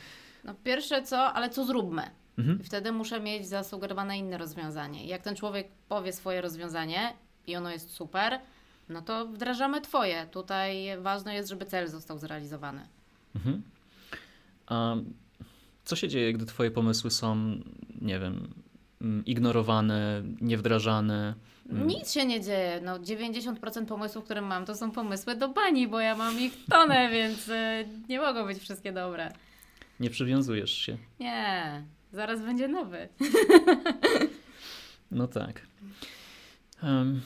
[0.43, 2.03] No pierwsze co, ale co zróbmy?
[2.37, 2.63] Mhm.
[2.63, 5.05] Wtedy muszę mieć zasugerowane inne rozwiązanie.
[5.05, 7.13] Jak ten człowiek powie swoje rozwiązanie
[7.47, 8.39] i ono jest super,
[8.89, 10.27] no to wdrażamy Twoje.
[10.31, 12.87] Tutaj ważne jest, żeby cel został zrealizowany.
[13.35, 13.61] Mhm.
[14.67, 14.95] A
[15.85, 17.57] co się dzieje, gdy Twoje pomysły są,
[18.01, 18.53] nie wiem,
[19.01, 21.35] mm, ignorowane, niewdrażane?
[21.69, 21.87] Mm.
[21.87, 22.81] Nic się nie dzieje.
[22.83, 27.09] No, 90% pomysłów, które mam, to są pomysły do bani, bo ja mam ich tonę,
[27.11, 29.33] więc y, nie mogą być wszystkie dobre.
[29.99, 30.97] Nie przywiązujesz się.
[31.19, 31.83] Nie,
[32.13, 33.09] zaraz będzie nowy.
[35.11, 35.61] no tak.
[36.83, 37.21] Um,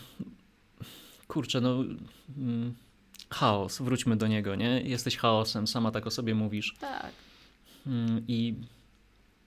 [1.28, 1.76] kurczę, no.
[1.76, 2.74] Um,
[3.30, 4.82] chaos, wróćmy do niego, nie?
[4.82, 6.76] Jesteś chaosem, sama tak o sobie mówisz.
[6.80, 7.12] Tak.
[7.88, 8.56] Um, I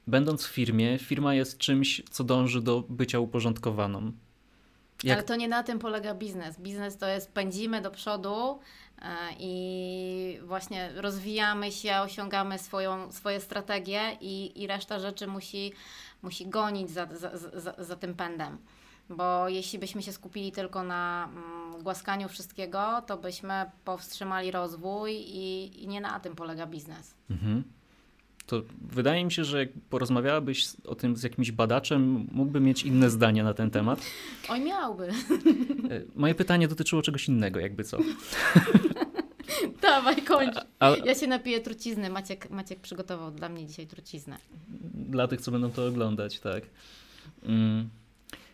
[0.06, 4.12] będąc w firmie, firma jest czymś, co dąży do bycia uporządkowaną.
[5.04, 5.18] Jak...
[5.18, 6.60] Ale to nie na tym polega biznes.
[6.60, 8.60] Biznes to jest pędzimy do przodu
[9.02, 15.72] e, i właśnie rozwijamy się, osiągamy swoją, swoje strategie i, i reszta rzeczy musi,
[16.22, 18.58] musi gonić za, za, za, za tym pędem.
[19.10, 25.70] Bo jeśli byśmy się skupili tylko na mm, głaskaniu wszystkiego, to byśmy powstrzymali rozwój i,
[25.82, 27.14] i nie na tym polega biznes.
[27.30, 27.75] Mhm
[28.46, 33.10] to wydaje mi się, że jak porozmawiałabyś o tym z jakimś badaczem, mógłby mieć inne
[33.10, 34.00] zdanie na ten temat.
[34.48, 35.08] Oj, miałby.
[35.90, 37.98] E, moje pytanie dotyczyło czegoś innego, jakby co.
[39.82, 40.56] Dawaj, kończ.
[40.56, 40.96] A, a...
[40.96, 42.10] Ja się napiję trucizny.
[42.10, 44.36] Maciek, Maciek przygotował dla mnie dzisiaj truciznę.
[44.94, 46.64] Dla tych, co będą to oglądać, tak.
[47.42, 47.88] Mm.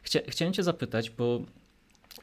[0.03, 1.43] Chcia, chciałem Cię zapytać, bo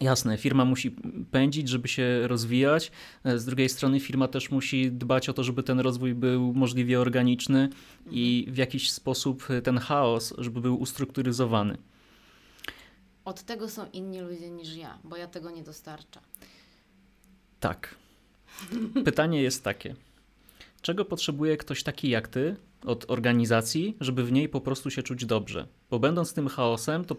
[0.02, 0.92] Jasne, firma musi
[1.32, 2.92] pędzić, żeby się rozwijać.
[3.36, 7.70] Z drugiej strony, firma też musi dbać o to, żeby ten rozwój był możliwie organiczny
[8.12, 11.78] i w jakiś sposób ten chaos, żeby był ustrukturyzowany.
[13.26, 16.24] Od tego są inni ludzie niż ja, bo ja tego nie dostarczam.
[17.60, 17.96] Tak.
[19.06, 19.96] Pytanie jest takie:
[20.82, 25.26] czego potrzebuje ktoś taki jak ty od organizacji, żeby w niej po prostu się czuć
[25.26, 25.68] dobrze?
[25.90, 27.16] Bo będąc tym chaosem, to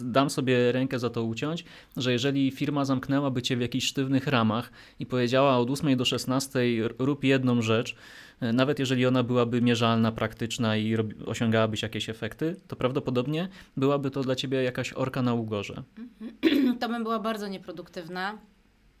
[0.00, 1.64] dam sobie rękę za to uciąć,
[1.96, 6.60] że jeżeli firma zamknęłaby cię w jakichś sztywnych ramach i powiedziała od 8 do 16
[6.98, 7.96] rób jedną rzecz,
[8.40, 10.96] e, nawet jeżeli ona byłaby mierzalna, praktyczna i
[11.26, 15.82] osiągałabyś jakieś efekty, to prawdopodobnie byłaby to dla ciebie jakaś orka na ugorze.
[16.80, 18.38] To bym była bardzo nieproduktywna.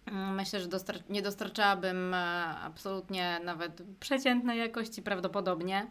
[0.06, 5.86] Mm, myślę, że dostar nie dostarczałabym e, absolutnie nawet przeciętnej jakości prawdopodobnie.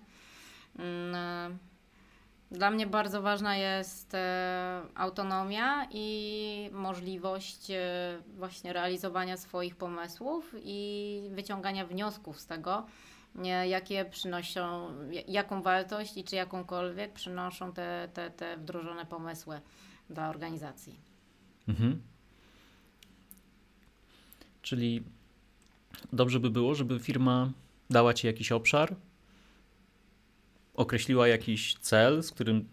[2.51, 7.77] Dla mnie bardzo ważna jest e, autonomia i możliwość e,
[8.37, 12.85] właśnie realizowania swoich pomysłów i wyciągania wniosków z tego,
[13.67, 14.91] jakie przynoszą,
[15.27, 19.61] jaką wartość i czy jakąkolwiek przynoszą te, te, te wdrożone pomysły
[20.09, 20.99] dla organizacji.
[21.67, 22.01] Mhm.
[24.61, 25.03] Czyli
[26.13, 27.49] dobrze by było, żeby firma
[27.89, 28.95] dała Ci jakiś obszar,
[30.75, 32.67] określiła jakiś cel, z którym,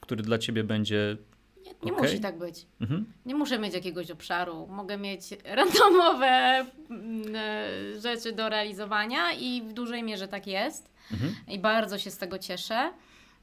[0.00, 1.16] który dla ciebie będzie.
[1.64, 2.06] Nie, nie okay?
[2.06, 2.66] musi tak być.
[2.80, 3.12] Mhm.
[3.26, 4.66] Nie muszę mieć jakiegoś obszaru.
[4.66, 10.90] Mogę mieć randomowe mm, e, rzeczy do realizowania i w dużej mierze tak jest.
[11.12, 11.34] Mhm.
[11.48, 12.92] I bardzo się z tego cieszę.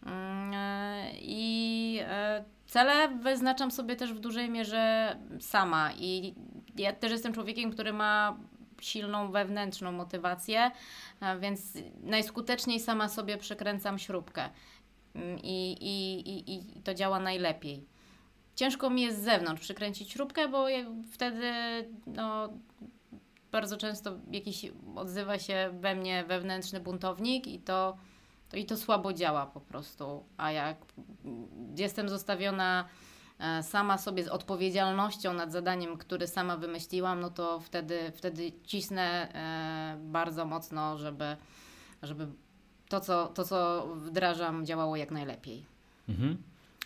[0.06, 6.34] Mm, e, I e, cele wyznaczam sobie też w dużej mierze sama i
[6.78, 8.38] ja też jestem człowiekiem, który ma
[8.82, 10.72] silną wewnętrzną motywację,
[11.40, 11.74] więc
[12.04, 14.50] najskuteczniej sama sobie przekręcam śrubkę
[15.16, 17.86] mm, i, i, i, i to działa najlepiej.
[18.56, 20.68] Ciężko mi jest z zewnątrz przykręcić śrubkę, bo
[21.12, 21.52] wtedy
[22.08, 22.50] no,
[23.52, 24.66] bardzo często jakiś
[24.96, 27.98] odzywa się we mnie wewnętrzny buntownik i to,
[28.50, 30.26] to, i to słabo działa po prostu.
[30.38, 30.78] A jak
[31.78, 33.05] jestem zostawiona e,
[33.62, 39.98] sama sobie z odpowiedzialnością nad zadaniem, które sama wymyśliłam, no to wtedy, wtedy cisnę e,
[40.00, 41.38] bardzo mocno, żeby,
[42.04, 42.28] żeby
[42.90, 45.66] to, co, to, co wdrażam, działało jak najlepiej.
[46.10, 46.38] Mhm.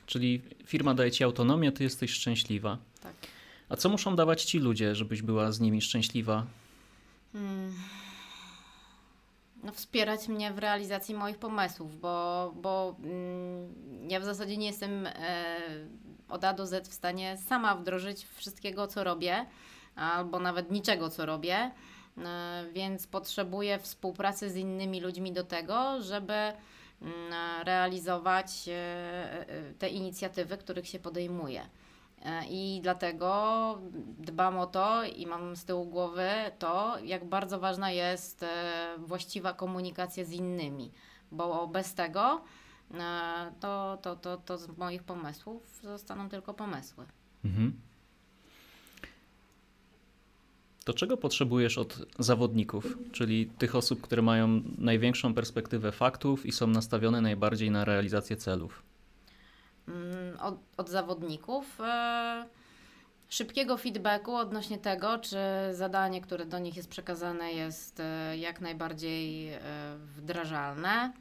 [0.06, 2.78] Czyli firma daje ci autonomię, ty jesteś szczęśliwa.
[3.02, 3.14] Tak.
[3.70, 6.46] A co muszą dawać ci ludzie, żebyś była z nimi szczęśliwa?
[7.34, 7.74] Hmm.
[9.64, 15.08] No, wspierać mnie w realizacji moich pomysłów, bo, bo mm, ja w zasadzie nie jestem
[15.08, 15.58] e,
[16.30, 19.46] od A do Z w stanie sama wdrożyć wszystkiego, co robię,
[19.96, 21.72] albo nawet niczego, co robię,
[22.18, 26.54] e, więc potrzebuję współpracy z innymi ludźmi do tego, żeby mm,
[27.64, 31.62] realizować e, e, te inicjatywy, których się podejmuje.
[32.26, 33.78] E, I dlatego
[34.18, 38.46] dbam o to i mam z tyłu głowy to, jak bardzo ważna jest
[38.98, 40.92] właściwa komunikacja z innymi,
[41.32, 42.42] bo bez tego
[43.60, 47.06] to, to, to, to z moich pomysłów zostaną tylko pomysły.
[47.46, 47.74] Mhm.
[50.86, 56.68] To czego potrzebujesz od zawodników, czyli tych osób, które mają największą perspektywę faktów i są
[56.68, 58.84] nastawione najbardziej na realizację celów?
[59.88, 61.82] Mm, od, od zawodników.
[61.82, 62.46] E,
[63.30, 65.38] szybkiego feedbacku odnośnie tego, czy
[65.72, 69.60] zadanie, które do nich jest przekazane, jest e, jak najbardziej e,
[70.16, 71.14] wdrażalne.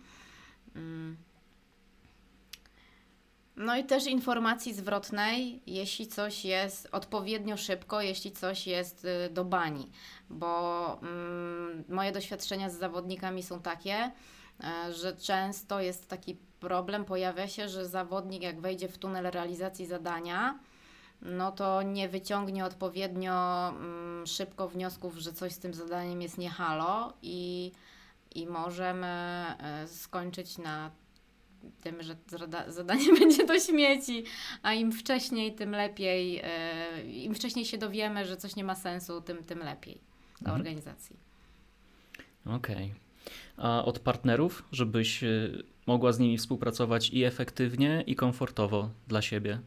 [3.58, 9.90] No i też informacji zwrotnej, jeśli coś jest odpowiednio szybko, jeśli coś jest do bani,
[10.30, 14.10] bo mm, moje doświadczenia z zawodnikami są takie,
[14.90, 20.58] że często jest taki problem pojawia się, że zawodnik jak wejdzie w tunel realizacji zadania,
[21.22, 26.50] no to nie wyciągnie odpowiednio mm, szybko wniosków, że coś z tym zadaniem jest nie
[26.50, 27.72] halo i,
[28.34, 30.90] i możemy e, skończyć na
[31.80, 32.16] tym, że
[32.68, 34.24] zadanie będzie do śmieci,
[34.62, 39.20] a im wcześniej, tym lepiej, e, im wcześniej się dowiemy, że coś nie ma sensu,
[39.20, 40.00] tym, tym lepiej
[40.40, 40.60] dla mhm.
[40.60, 41.16] organizacji.
[42.46, 42.74] Okej.
[42.74, 43.08] Okay.
[43.56, 45.28] A od partnerów, żebyś e,
[45.86, 49.60] mogła z nimi współpracować i efektywnie, i komfortowo dla siebie?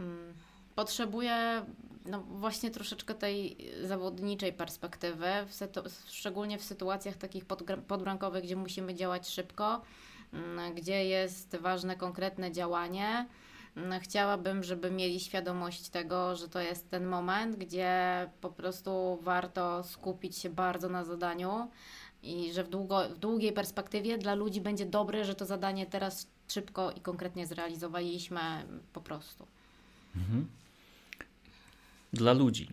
[0.00, 0.34] Mm,
[0.74, 1.62] potrzebuję
[2.06, 7.44] no właśnie troszeczkę tej zawodniczej perspektywy, w szczególnie w sytuacjach takich
[7.88, 9.82] podbrankowych, gdzie musimy działać szybko,
[10.74, 13.26] gdzie jest ważne konkretne działanie.
[13.76, 19.84] Mm, chciałabym, żeby mieli świadomość tego, że to jest ten moment, gdzie po prostu warto
[19.84, 21.70] skupić się bardzo na zadaniu
[22.22, 26.26] i że w, długo, w długiej perspektywie dla ludzi będzie dobre, że to zadanie teraz
[26.48, 28.40] szybko i konkretnie zrealizowaliśmy
[28.92, 29.46] po prostu.
[30.16, 30.46] Mhm.
[32.12, 32.68] Dla ludzi.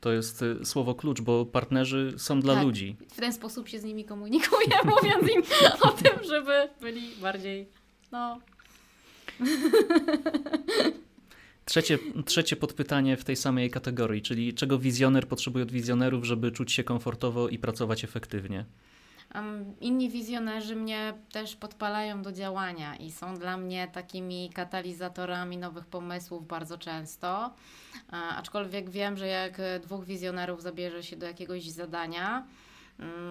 [0.00, 2.96] To jest y, słowo klucz, bo partnerzy są dla tak, ludzi.
[3.12, 5.42] W ten sposób się z nimi komunikuję, mówiąc im
[5.80, 7.66] o tym, żeby byli bardziej,
[8.12, 8.40] no.
[11.64, 16.72] Trzecie, trzecie podpytanie w tej samej kategorii, czyli czego wizjoner potrzebuje od wizjonerów, żeby czuć
[16.72, 18.64] się komfortowo i pracować efektywnie?
[19.80, 26.46] Inni wizjonerzy mnie też podpalają do działania i są dla mnie takimi katalizatorami nowych pomysłów
[26.46, 27.54] bardzo często.
[28.10, 32.46] Aczkolwiek wiem, że jak dwóch wizjonerów zabierze się do jakiegoś zadania,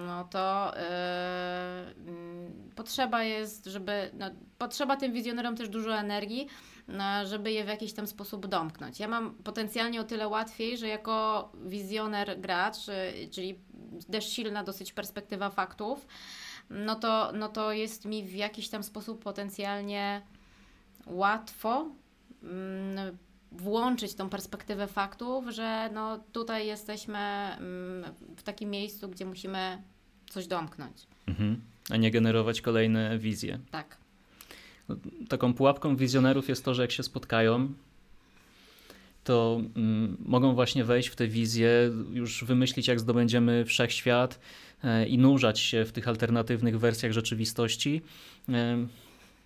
[0.05, 4.11] no to yy, potrzeba jest, żeby.
[4.13, 4.25] No,
[4.57, 6.47] potrzeba tym wizjonerom też dużo energii,
[6.87, 8.99] no, żeby je w jakiś tam sposób domknąć.
[8.99, 13.59] Ja mam potencjalnie o tyle łatwiej, że jako wizjoner gracz, y, czyli
[14.11, 16.07] też silna dosyć perspektywa faktów,
[16.69, 20.21] no to, no to jest mi w jakiś tam sposób potencjalnie
[21.05, 21.85] łatwo
[22.43, 23.17] mm,
[23.51, 29.81] włączyć tą perspektywę faktów, że no tutaj jesteśmy mm, w takim miejscu, gdzie musimy
[30.29, 31.07] coś domknąć.
[31.27, 31.61] Mhm.
[31.89, 33.59] A nie generować kolejne wizje.
[33.71, 33.97] Tak.
[34.89, 34.95] No,
[35.29, 37.73] taką pułapką wizjonerów jest to, że jak się spotkają,
[39.23, 44.39] to mm, mogą właśnie wejść w tę wizję, już wymyślić, jak zdobędziemy wszechświat
[44.83, 48.01] e, i nurzać się w tych alternatywnych wersjach rzeczywistości,
[48.49, 48.87] e,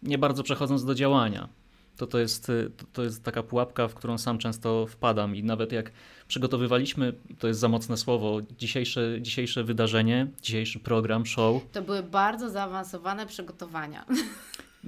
[0.03, 1.49] nie bardzo przechodząc do działania.
[1.97, 5.71] To, to, jest, to, to jest taka pułapka, w którą sam często wpadam i nawet
[5.71, 5.91] jak
[6.27, 11.71] przygotowywaliśmy, to jest za mocne słowo, dzisiejsze, dzisiejsze wydarzenie, dzisiejszy program, show.
[11.71, 14.05] To były bardzo zaawansowane przygotowania.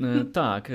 [0.02, 0.72] E, tak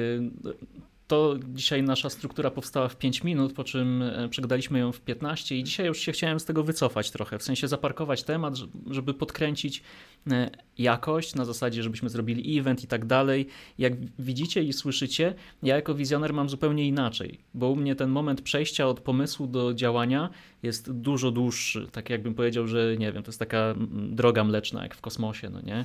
[1.11, 5.57] to dzisiaj nasza struktura powstała w 5 minut, po czym e, przegadaliśmy ją w 15
[5.57, 8.55] i dzisiaj już się chciałem z tego wycofać trochę, w sensie zaparkować temat,
[8.91, 9.83] żeby podkręcić
[10.31, 13.47] e, jakość na zasadzie, żebyśmy zrobili event i tak dalej.
[13.79, 18.43] Jak widzicie i słyszycie, ja jako wizjoner mam zupełnie inaczej, bo u mnie ten moment
[18.43, 20.31] przejścia od pomysłu do działania
[20.63, 24.95] jest dużo dłuższy, tak jakbym powiedział, że nie wiem, to jest taka droga mleczna jak
[24.95, 25.85] w kosmosie, no nie?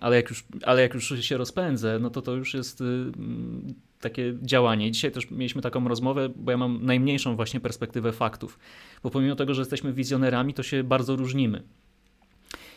[0.00, 3.74] Ale jak, już, ale jak już się rozpędzę, no to to już jest y, mm,
[4.00, 4.90] takie działanie.
[4.90, 8.58] dzisiaj też mieliśmy taką rozmowę, bo ja mam najmniejszą właśnie perspektywę faktów,
[9.02, 11.62] bo pomimo tego, że jesteśmy wizjonerami, to się bardzo różnimy.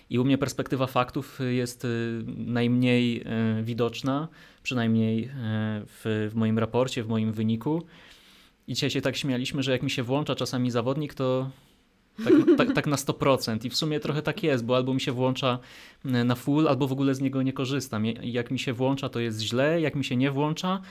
[0.09, 3.21] I u mnie perspektywa faktów jest y, najmniej
[3.59, 4.27] y, widoczna,
[4.63, 5.29] przynajmniej
[5.85, 7.83] w, w moim raporcie, w moim wyniku.
[8.67, 11.49] I dzisiaj się tak śmialiśmy, że jak mi się włącza czasami zawodnik, to
[12.23, 13.65] tak, tak, tak, na 100%.
[13.65, 15.59] I w sumie trochę tak jest, bo albo mi się włącza
[16.05, 18.05] e, na full, albo w ogóle z niego nie korzystam.
[18.05, 20.81] Jak mi się włącza, to jest źle, jak mi się nie włącza,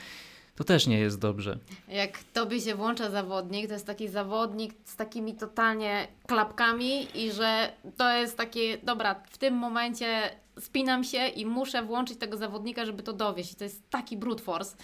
[0.55, 1.57] to też nie jest dobrze.
[1.87, 7.71] Jak tobie się włącza zawodnik, to jest taki zawodnik z takimi totalnie klapkami i że
[7.97, 10.29] to jest takie, dobra, w tym momencie
[10.59, 13.51] spinam się i muszę włączyć tego zawodnika, żeby to dowieść.
[13.51, 14.75] I to jest taki brute force.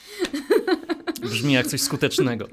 [1.22, 2.48] Brzmi jak coś skutecznego.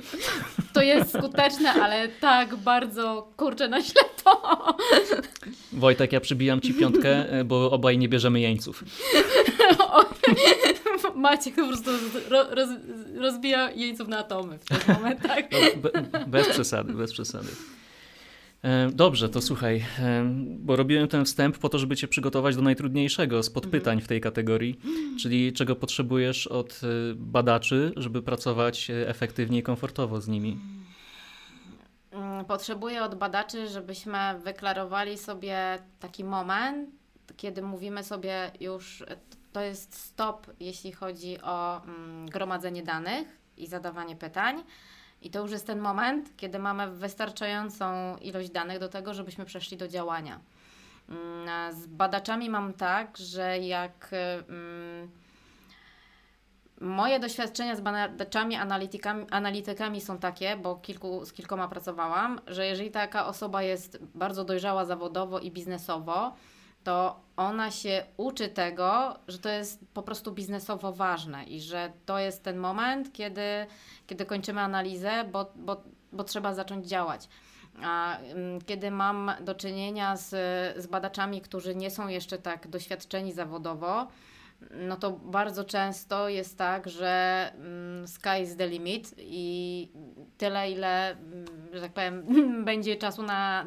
[0.73, 4.41] To jest skuteczne, ale tak bardzo kurczę na ślepo.
[5.73, 8.85] Wojtek, ja przybijam Ci piątkę, bo obaj nie bierzemy jeńców.
[11.15, 11.91] Maciek po prostu
[12.31, 12.69] roz,
[13.17, 15.39] rozbija jeńców na atomy w tym momentach.
[15.53, 17.49] No, be, bez przesady, bez przesady.
[18.63, 20.25] E, dobrze, to słuchaj, e,
[20.59, 24.01] bo robiłem ten wstęp po to, żeby Cię przygotować do najtrudniejszego z podpytań mhm.
[24.01, 24.81] w tej kategorii,
[25.21, 30.59] czyli czego potrzebujesz od e, badaczy, żeby pracować efektywnie i komfortowo z nimi.
[32.11, 36.91] Mm, potrzebuję od badaczy, żebyśmy wyklarowali sobie taki moment,
[37.37, 39.05] kiedy mówimy sobie już,
[39.59, 44.65] to jest stop, jeśli chodzi o mm, gromadzenie danych i zadawanie pytań
[45.23, 49.77] i to już jest ten moment, kiedy mamy wystarczającą ilość danych do tego, żebyśmy przeszli
[49.77, 50.41] do działania.
[51.09, 55.11] Mm, z badaczami mam tak, że jak mm,
[56.81, 62.91] moje doświadczenia z badaczami, analitykami, analitykami są takie, bo kilku, z kilkoma pracowałam, że jeżeli
[62.91, 66.35] taka osoba jest bardzo dojrzała zawodowo i biznesowo,
[66.89, 72.18] to ona się uczy tego, że to jest po prostu biznesowo ważne i że to
[72.18, 73.66] jest ten moment, kiedy,
[74.07, 75.82] kiedy kończymy analizę, bo, bo,
[76.12, 77.28] bo trzeba zacząć działać.
[77.82, 80.30] A mm, kiedy mam do czynienia z,
[80.82, 84.07] z badaczami, którzy nie są jeszcze tak doświadczeni zawodowo,
[84.71, 89.89] no to bardzo często jest tak, że mm, sky is the limit i
[90.39, 92.25] tyle, ile, mm, że tak powiem,
[92.65, 93.65] będzie czasu na.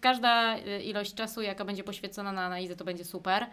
[0.00, 3.46] Każda ilość czasu, jaka będzie poświęcona na analizę, to będzie super.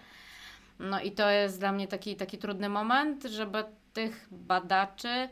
[0.80, 3.64] No i to jest dla mnie taki, taki trudny moment, żeby
[3.94, 5.30] tych badaczy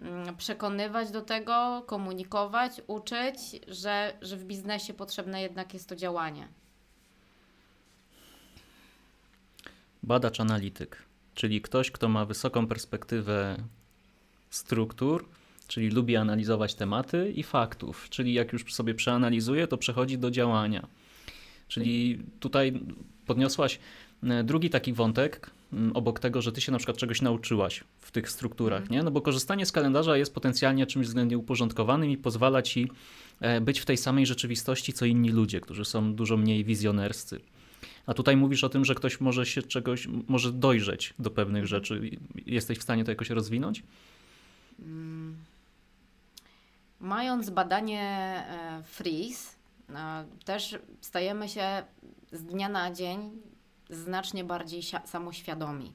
[0.00, 3.38] mm, przekonywać do tego, komunikować, uczyć,
[3.68, 6.48] że, że w biznesie potrzebne jednak jest to działanie.
[10.02, 11.02] Badacz analityk,
[11.34, 13.56] czyli ktoś, kto ma wysoką perspektywę
[14.50, 15.24] struktur,
[15.68, 20.86] czyli lubi analizować tematy i faktów, czyli jak już sobie przeanalizuje, to przechodzi do działania.
[21.68, 22.80] Czyli tutaj
[23.26, 23.78] podniosłaś
[24.22, 25.50] e, drugi taki wątek,
[25.94, 28.98] obok tego, że ty się na przykład czegoś nauczyłaś w tych strukturach, mhm.
[28.98, 29.04] nie?
[29.04, 32.88] No bo korzystanie z kalendarza jest potencjalnie czymś względnie uporządkowanym i pozwala ci
[33.40, 37.40] e, być w tej samej rzeczywistości, co inni ludzie, którzy są dużo mniej wizjonerscy.
[38.06, 41.66] A tutaj mówisz o tym, że ktoś może się czegoś, może dojrzeć do pewnych mhm.
[41.66, 42.10] rzeczy.
[42.46, 43.82] Jesteś w stanie to jakoś rozwinąć?
[44.78, 45.36] Mm.
[47.00, 49.56] Mając badanie e, Freeze,
[49.90, 51.82] e, też stajemy się
[52.32, 53.30] z dnia na dzień
[53.90, 55.92] znacznie bardziej samoświadomi.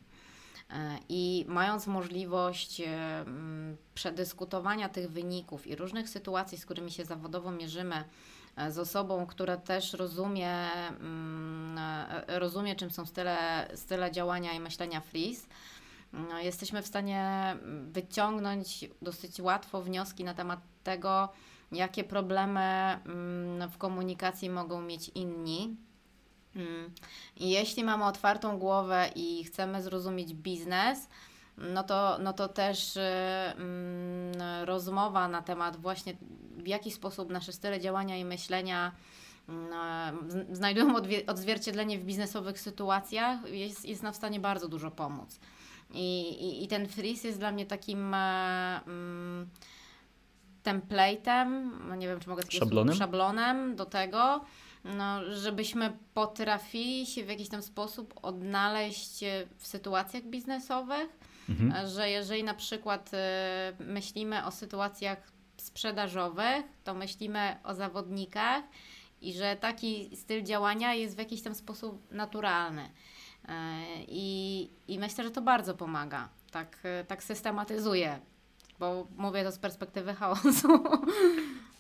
[0.70, 2.82] E, I mając możliwość
[3.94, 8.04] przedyskutowania tych wyników i różnych sytuacji, z którymi się zawodowo mierzymy,
[8.70, 10.52] z osobą, która też rozumie,
[10.90, 15.48] mm, e, rozumie czym są style, style działania i myślenia freeze,
[16.14, 17.56] no, jesteśmy w stanie
[17.92, 21.30] wyciągnąć dosyć łatwo wnioski na temat tego,
[21.72, 25.76] jakie problemy mm, w komunikacji mogą mieć inni.
[26.56, 26.92] Mm.
[27.38, 31.10] I jeśli mamy otwartą głowę i chcemy zrozumieć biznes,
[31.58, 34.34] no to, no to też y, mm,
[34.66, 36.14] rozmowa na temat właśnie
[36.58, 38.92] w jaki sposób nasze style działania i myślenia
[39.50, 40.96] mm, znajdują
[41.28, 45.40] odzwierciedlenie w biznesowych sytuacjach, jest, jest nam w stanie bardzo dużo pomóc.
[45.92, 49.50] I, i, i ten fris jest dla mnie takim e, mm,
[50.64, 52.96] template'em, nie wiem czy mogę powiedzieć, szablonem?
[52.96, 54.46] szablonem do tego,
[54.86, 59.24] no, żebyśmy potrafili się w jakiś tam sposób odnaleźć
[59.58, 61.10] w sytuacjach biznesowych,
[61.50, 61.88] mhm.
[61.88, 63.18] że jeżeli na przykład y,
[63.84, 68.64] myślimy o sytuacjach sprzedażowych, to myślimy o zawodnikach
[69.22, 72.84] i że taki styl działania jest w jakiś tam sposób naturalny.
[72.84, 73.50] Y,
[74.08, 76.30] I, i myślę, że to bardzo pomaga.
[76.52, 78.20] Tak, tak systematyzuje,
[78.80, 80.68] bo mówię to z perspektywy chaosu.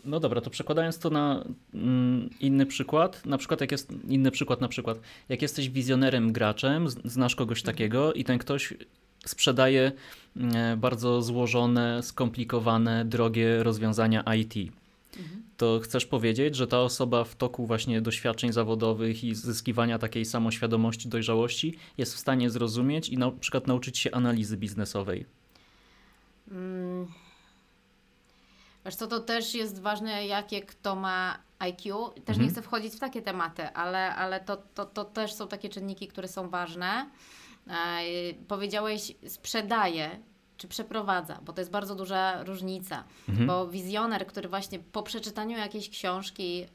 [0.05, 4.61] No dobra, to przekładając to na mm, inny przykład, na przykład jak jest inny przykład
[4.61, 4.99] na przykład,
[5.29, 7.75] jak jesteś wizjonerem graczem, znasz kogoś mhm.
[7.75, 8.73] takiego i ten ktoś
[9.29, 9.91] sprzedaje
[10.37, 14.55] mm, bardzo złożone, skomplikowane, drogie rozwiązania IT.
[15.17, 15.43] Mhm.
[15.57, 21.09] To chcesz powiedzieć, że ta osoba w toku właśnie doświadczeń zawodowych i zyskiwania takiej samoświadomości,
[21.09, 25.25] dojrzałości jest w stanie zrozumieć i na przykład nauczyć się analizy biznesowej?
[26.49, 27.07] Hmm.
[28.85, 32.09] Wiesz co, to też jest ważne, jakie kto ma IQ.
[32.09, 32.41] Też mhm.
[32.45, 36.07] nie chcę wchodzić w takie tematy, ale, ale to, to, to też są takie czynniki,
[36.07, 37.09] które są ważne.
[37.67, 37.99] E,
[38.47, 40.19] powiedziałeś sprzedaje
[40.57, 43.47] czy przeprowadza, bo to jest bardzo duża różnica, mhm.
[43.47, 46.65] bo wizjoner, który właśnie po przeczytaniu jakiejś książki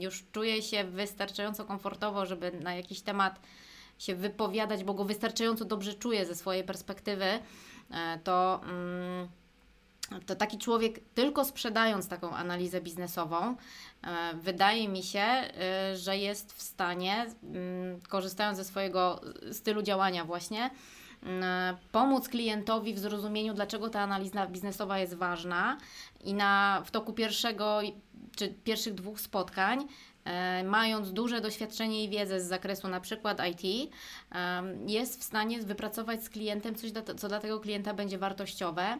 [0.00, 3.40] już czuje się wystarczająco komfortowo, żeby na jakiś temat
[3.98, 7.24] się wypowiadać, bo go wystarczająco dobrze czuje ze swojej perspektywy,
[7.90, 8.60] e, to...
[10.26, 13.56] To taki człowiek, tylko sprzedając taką analizę biznesową,
[14.02, 15.50] e, wydaje mi się, e,
[15.96, 19.20] że jest w stanie, mm, korzystając ze swojego
[19.52, 20.70] stylu działania, właśnie,
[21.22, 25.78] mm, pomóc klientowi w zrozumieniu, dlaczego ta analiza biznesowa jest ważna
[26.24, 27.80] i na, w toku pierwszego
[28.36, 29.86] czy pierwszych dwóch spotkań
[30.24, 33.92] e, mając duże doświadczenie i wiedzę z zakresu na przykład IT,
[34.86, 38.98] jest w stanie wypracować z klientem coś, co dla tego klienta będzie wartościowe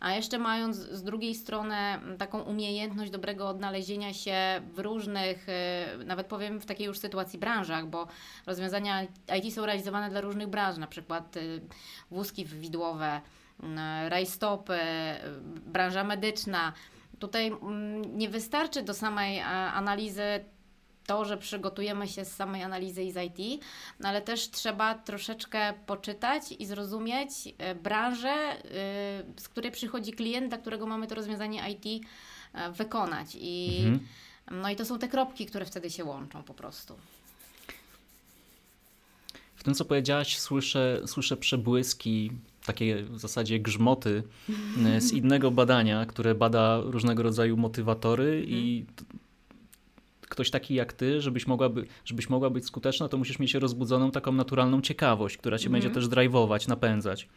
[0.00, 4.36] a jeszcze mając z drugiej strony mm, taką umiejętność dobrego odnalezienia się
[4.74, 8.06] w różnych, y, nawet powiem w takiej już sytuacji branżach, bo
[8.46, 9.02] rozwiązania
[9.38, 11.60] IT są realizowane dla różnych branż, na przykład y,
[12.10, 13.20] wózki widłowe,
[13.62, 13.66] y,
[14.08, 14.78] rajstopy,
[15.66, 16.72] branża medyczna.
[17.18, 20.44] Tutaj mm, nie wystarczy do samej analizy
[21.08, 23.64] to, że przygotujemy się z samej analizy i z IT,
[24.00, 28.60] no ale też trzeba troszeczkę poczytać i zrozumieć e, branżę, e,
[29.36, 32.06] z której przychodzi klient, dla którego mamy to rozwiązanie IT
[32.52, 33.28] e, wykonać.
[33.40, 34.06] I, mhm.
[34.50, 36.94] No i to są te kropki, które wtedy się łączą po prostu.
[39.56, 42.32] W tym, co powiedziałaś, słyszę, słyszę przebłyski,
[42.66, 44.22] takie w zasadzie grzmoty
[44.98, 49.27] z innego badania, które bada różnego rodzaju motywatory i mhm
[50.28, 54.10] ktoś taki jak ty, żebyś mogła, by, żebyś mogła być skuteczna, to musisz mieć rozbudzoną
[54.10, 57.28] taką naturalną ciekawość, która cię mm będzie też drive'ować, napędzać.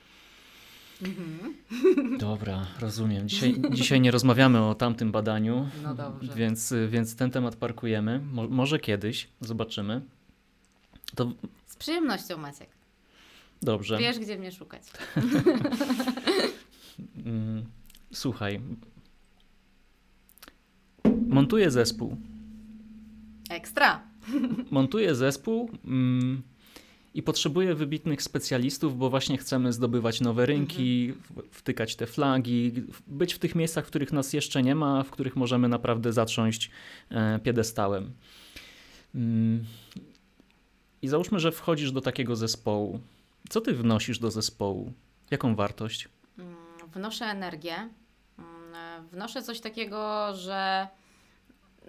[1.02, 2.18] Mm-hmm.
[2.18, 3.30] Dobra, rozumiem.
[3.30, 6.34] Dzisiaj, dzisiaj nie rozmawiamy o tamtym badaniu, no dobrze.
[6.36, 8.22] Więc, więc ten temat parkujemy.
[8.34, 10.02] Mo, może kiedyś, zobaczymy.
[11.16, 11.32] To...
[11.66, 12.70] Z przyjemnością, Maciek.
[13.62, 13.98] Dobrze.
[13.98, 14.84] Wiesz, gdzie mnie szukać.
[17.26, 17.66] Mm,
[18.14, 18.62] słuchaj.
[21.28, 22.18] Montuję zespół
[23.52, 24.02] Ekstra.
[24.72, 26.42] Montuję zespół mm,
[27.14, 31.48] i potrzebuję wybitnych specjalistów, bo właśnie chcemy zdobywać nowe rynki, mhm.
[31.52, 32.74] wtykać te flagi,
[33.08, 36.72] być w tych miejscach, w których nas jeszcze nie ma, w których możemy naprawdę zatrząść
[37.10, 38.12] e, piedestałem.
[39.16, 39.66] Mm,
[41.02, 43.00] I załóżmy, że wchodzisz do takiego zespołu.
[43.50, 44.94] Co ty wnosisz do zespołu?
[45.32, 46.10] Jaką wartość?
[46.38, 46.56] Mm,
[46.88, 47.90] wnoszę energię.
[48.40, 50.88] Mm, wnoszę coś takiego, że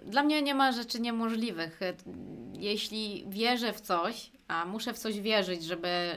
[0.05, 1.79] dla mnie nie ma rzeczy niemożliwych.
[2.53, 6.15] Jeśli wierzę w coś, a muszę w coś wierzyć, żeby,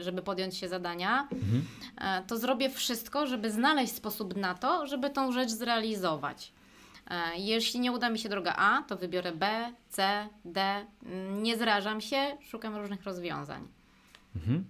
[0.00, 1.64] żeby podjąć się zadania, mhm.
[1.96, 6.52] E, to zrobię wszystko, żeby znaleźć sposób na to, żeby tą rzecz zrealizować.
[7.10, 10.86] E, jeśli nie uda mi się droga A, to wybiorę B, C, D.
[11.42, 13.68] Nie zrażam się, szukam różnych rozwiązań.
[14.36, 14.64] Mhm.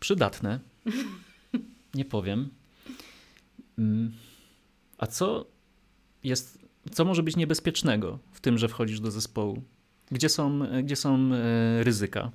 [0.00, 0.60] Przydatne.
[1.94, 2.50] nie powiem.
[3.78, 4.12] Mm.
[4.98, 5.46] A co
[6.26, 6.58] jest,
[6.92, 9.62] co może być niebezpiecznego w tym, że wchodzisz do zespołu?
[10.10, 12.30] Gdzie są, gdzie są e, ryzyka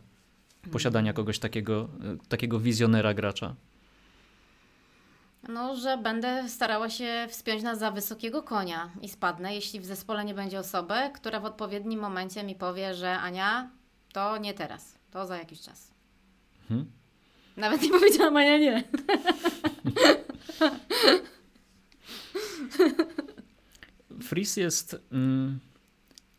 [0.71, 3.55] posiadania kogoś takiego, e, takiego wizjonera gracza?
[5.49, 10.25] No, że będę starała się wspiąć na za wysokiego konia i spadnę, jeśli w zespole
[10.25, 13.69] nie będzie osoby, która w odpowiednim momencie mi powie, że Ania,
[14.13, 15.91] to nie teraz, to za jakiś czas.
[16.69, 16.91] Hmm?
[17.57, 18.83] Nawet nie powiedziałam Ania nie.
[24.21, 25.59] Fris jest, mm,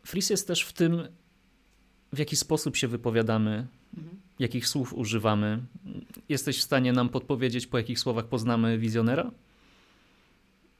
[0.05, 1.07] Fris jest też w tym,
[2.13, 3.67] w jaki sposób się wypowiadamy,
[3.97, 4.21] mhm.
[4.39, 5.59] jakich słów używamy.
[6.29, 9.31] Jesteś w stanie nam podpowiedzieć, po jakich słowach poznamy wizjonera?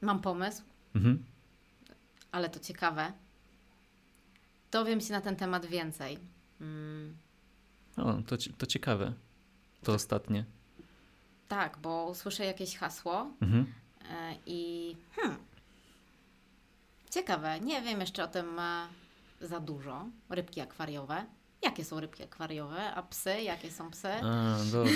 [0.00, 0.62] Mam pomysł,
[0.94, 1.24] mhm.
[2.32, 3.12] ale to ciekawe.
[4.72, 6.18] Dowiem się na ten temat więcej.
[6.60, 7.16] Mm.
[7.96, 9.12] O, to, to ciekawe.
[9.82, 10.44] to ostatnie.
[11.48, 13.66] Tak, bo usłyszę jakieś hasło Mhm.
[14.10, 15.36] e, i hmm,
[17.14, 18.86] ciekawe, nie wiem jeszcze o tym e,
[19.40, 20.04] za dużo.
[20.30, 21.24] Rybki akwariowe.
[21.62, 22.94] Jakie są rybki akwariowe?
[22.94, 23.42] A psy?
[23.42, 24.08] Jakie są psy?
[24.08, 24.92] A, dobra.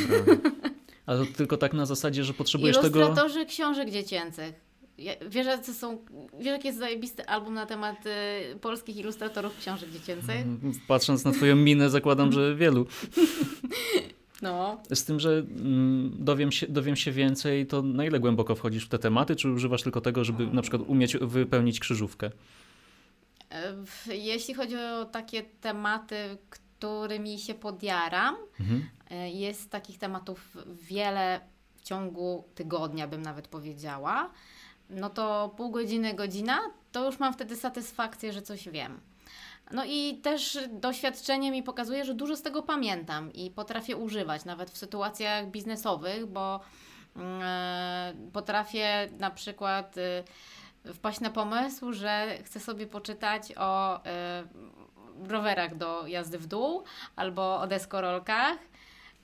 [1.06, 2.98] Ale to tylko tak na zasadzie, że potrzebujesz tego...
[3.00, 4.54] Ilustratorzy książek dziecięcych.
[4.98, 5.98] Ja- Wiesz, jacy są,
[6.38, 10.30] wiesz, jaki jest zajebisty album na temat y, polskich ilustratorów książek dziecięcych?
[10.36, 12.86] Mm, Patrząc na twoją minę, zakładam, że wielu.
[14.42, 14.82] No.
[14.94, 18.88] Z tym, że mm, dowiem się, dowiem się więcej, to na ile głęboko wchodzisz w
[18.88, 22.30] te tematy, czy używasz tylko tego, żeby na przykład umieć wypełnić krzyżówkę?
[23.50, 23.74] E,
[24.16, 28.88] Jeśli chodzi o takie tematy, którymi się podjaram, Mhm.
[29.10, 31.40] e, jest takich tematów wiele
[31.76, 34.30] w ciągu tygodnia, bym nawet powiedziała.
[34.90, 36.58] No to pół godziny, godzina,
[36.92, 39.00] to już mam wtedy satysfakcję, że coś wiem.
[39.70, 44.70] No i też doświadczenie mi pokazuje, że dużo z tego pamiętam i potrafię używać, nawet
[44.70, 46.60] w sytuacjach biznesowych, bo
[47.16, 54.44] mm, e, potrafię na przykład y, wpaść na pomysł, że chcę sobie poczytać o e,
[55.28, 56.84] rowerach do jazdy w dół
[57.16, 58.58] albo o deskorolkach.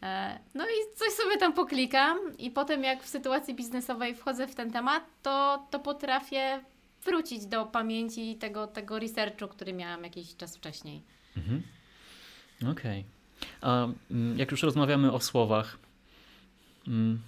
[0.03, 4.55] E, No i coś sobie tam poklikam i potem jak w sytuacji biznesowej wchodzę w
[4.55, 6.65] ten temat, to, to potrafię
[7.05, 11.03] wrócić do pamięci tego, tego researchu, który miałam jakiś czas wcześniej.
[11.37, 11.63] Mhm.
[12.71, 13.05] Okej.
[13.61, 15.79] A mm, jak już rozmawiamy o słowach,
[16.89, 17.23] mm,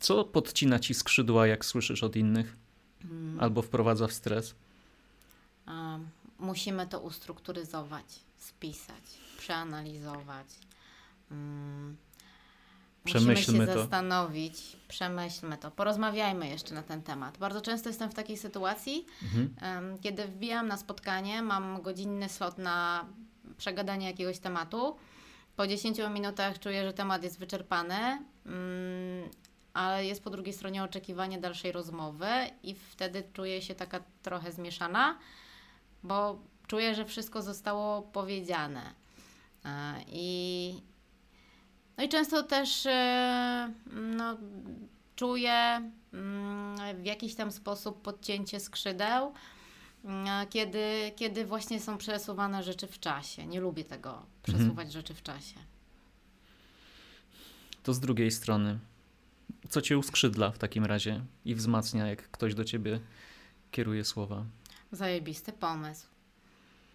[0.00, 2.56] co podcina ci skrzydła, jak słyszysz od innych?
[3.04, 4.54] Mm, Albo wprowadza w stres?
[6.38, 8.04] musimy to ustrukturyzować,
[8.36, 9.04] spisać,
[9.38, 10.46] przeanalizować.
[13.08, 13.78] Przemyślmy musimy się to.
[13.78, 17.38] zastanowić, przemyślmy to, porozmawiajmy jeszcze na ten temat.
[17.38, 19.98] Bardzo często jestem w takiej sytuacji, Mhm.
[19.98, 23.04] Kiedy wbijam na spotkanie, mam godzinny slot na
[23.56, 24.96] przegadanie jakiegoś tematu.
[25.56, 27.94] Po 10 minutach czuję, że temat jest wyczerpany,
[28.46, 29.28] mm,
[29.74, 32.26] ale jest po drugiej stronie oczekiwanie dalszej rozmowy
[32.62, 35.18] i wtedy czuję się taka trochę zmieszana,
[36.02, 38.82] bo czuję, że wszystko zostało powiedziane.
[39.64, 40.74] E, I,
[41.98, 44.36] no i często też e, no,
[45.16, 49.32] czuję mm, w jakiś tam sposób podcięcie skrzydeł,
[50.04, 53.46] mm, kiedy, kiedy właśnie są przesuwane rzeczy w czasie.
[53.46, 55.56] Nie lubię tego, przesuwać rzeczy w czasie.
[57.82, 58.78] To z drugiej strony,
[59.68, 63.00] co cię uskrzydla w takim razie i wzmacnia, jak ktoś do ciebie
[63.70, 64.44] kieruje słowa?
[64.92, 66.06] Zajebisty pomysł.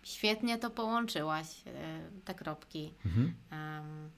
[0.03, 2.93] Świetnie to połączyłaś, e, te kropki.
[3.05, 3.33] Mhm.
[3.51, 4.09] Em,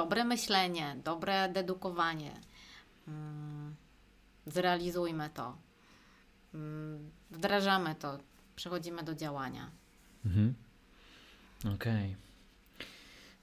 [0.00, 2.32] dobre myślenie, dobre dedukowanie.
[3.08, 3.74] Mm,
[4.46, 5.56] Zrealizujmy to.
[6.54, 8.18] Mm, Wdrażamy to,
[8.56, 9.70] przechodzimy do działania.
[10.26, 10.54] Mhm.
[11.74, 12.16] Okej.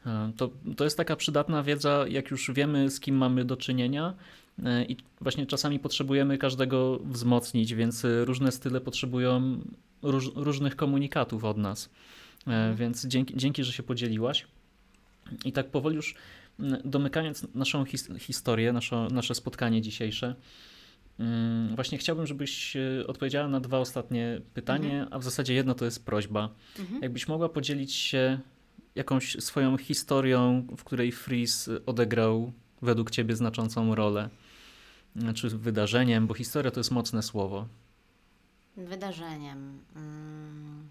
[0.06, 4.14] E, To, to jest taka przydatna wiedza, jak już wiemy, z kim mamy do czynienia.
[4.66, 9.60] e, I właśnie czasami potrzebujemy każdego wzmocnić, więc różne style potrzebują
[10.02, 11.86] róż, różnych komunikatów od nas.
[11.86, 11.90] E,
[12.48, 12.76] Mhm.
[12.76, 14.48] Więc dzięki, dzięki, że się podzieliłaś.
[15.46, 16.16] I tak powoli już
[16.86, 20.36] domykając naszą his, historię, nasze, nasze spotkanie dzisiejsze,
[21.20, 25.86] mm, właśnie chciałbym, żebyś e, odpowiedziała na dwa ostatnie pytanie, a w zasadzie jedno to
[25.86, 26.50] jest prośba.
[26.80, 27.02] Mhm.
[27.02, 28.40] Jakbyś mogła podzielić się
[28.96, 32.52] jakąś swoją historią, w której Freeze odegrał
[32.82, 34.30] według ciebie znaczącą rolę,
[35.36, 37.68] czy wydarzeniem, bo historia to jest mocne słowo.
[38.78, 39.80] Wydarzeniem.
[39.96, 40.90] Mm.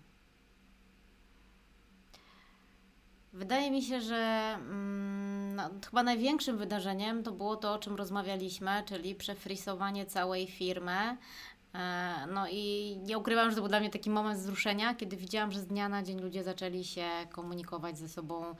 [3.32, 8.82] Wydaje mi się, że mm, no, chyba największym wydarzeniem to było to, o czym rozmawialiśmy,
[8.86, 11.16] czyli przefrisowanie całej firmy.
[11.74, 15.52] E, No i nie ukrywam, że to był dla mnie taki moment wzruszenia, kiedy widziałam,
[15.52, 18.54] że z dnia na dzień ludzie zaczęli się komunikować ze sobą,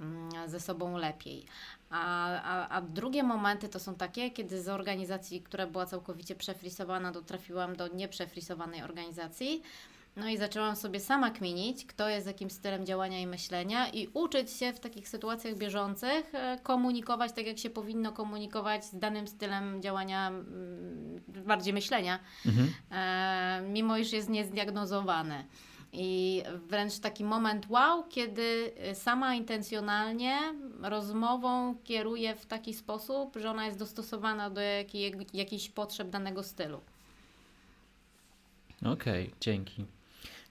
[0.00, 1.46] mm, ze sobą lepiej.
[1.90, 7.12] A, a, a drugie momenty to są takie, kiedy z organizacji, która była całkowicie przefrisowana,
[7.12, 9.62] to trafiłam do nieprzefrisowanej organizacji.
[10.16, 14.50] No i zaczęłam sobie sama kminić, kto jest jakim stylem działania i myślenia i uczyć
[14.50, 19.82] się w takich sytuacjach bieżących e, komunikować tak, jak się powinno komunikować z danym stylem
[19.82, 22.72] działania, mm, bardziej myślenia, Mhm.
[22.90, 25.44] e, mimo iż jest niezdiagnozowany.
[25.92, 30.38] I wręcz taki moment wow, kiedy e, sama intencjonalnie
[30.82, 36.80] rozmową kieruje w taki sposób, że ona jest dostosowana do jakiej, jakichś potrzeb danego stylu.
[38.84, 39.86] Okej, dzięki.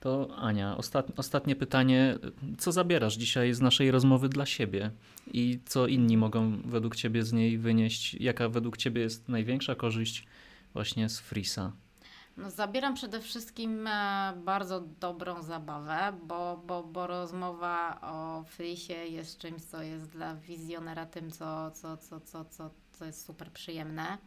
[0.03, 2.17] To Ania, ostat, ostatnie pytanie.
[2.57, 4.91] Co zabierasz dzisiaj z naszej rozmowy dla siebie
[5.27, 8.13] i co inni mogą według ciebie z niej wynieść?
[8.13, 10.27] Jaka według ciebie jest największa korzyść
[10.73, 11.71] właśnie z Freeza?
[12.37, 19.37] No, zabieram przede wszystkim e, bardzo dobrą zabawę, bo, bo, bo rozmowa o Frisie jest
[19.37, 24.17] czymś, co jest dla wizjonera tym, co, co, co, co, co, co jest super przyjemne.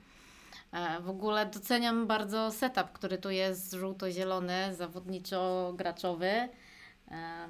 [0.73, 6.49] E, w ogóle doceniam bardzo setup, który tu jest żółto-zielony, zawodniczo-graczowy.
[7.11, 7.49] E,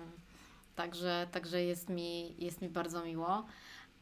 [0.77, 3.47] także, także jest mi, jest mi bardzo miło.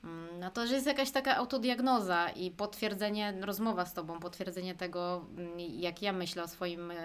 [0.05, 5.27] Mm, no to, że jest jakaś taka autodiagnoza i potwierdzenie, rozmowa z Tobą, potwierdzenie tego,
[5.37, 6.97] mm, jak ja myślę o swoim e,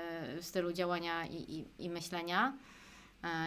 [0.41, 2.57] stylu działania i, i, i myślenia.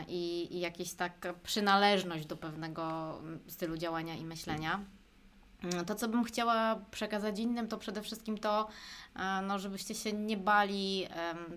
[0.09, 4.81] I, I jakaś taka przynależność do pewnego mm, stylu działania i myślenia.
[5.65, 8.69] Mm, to, co bym chciała przekazać innym, to przede wszystkim to,
[9.17, 11.09] e, no, żebyście się nie bali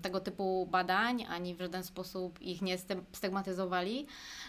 [0.01, 2.77] tego typu badań, ani w żaden sposób ich nie
[3.13, 4.07] stygmatyzowali,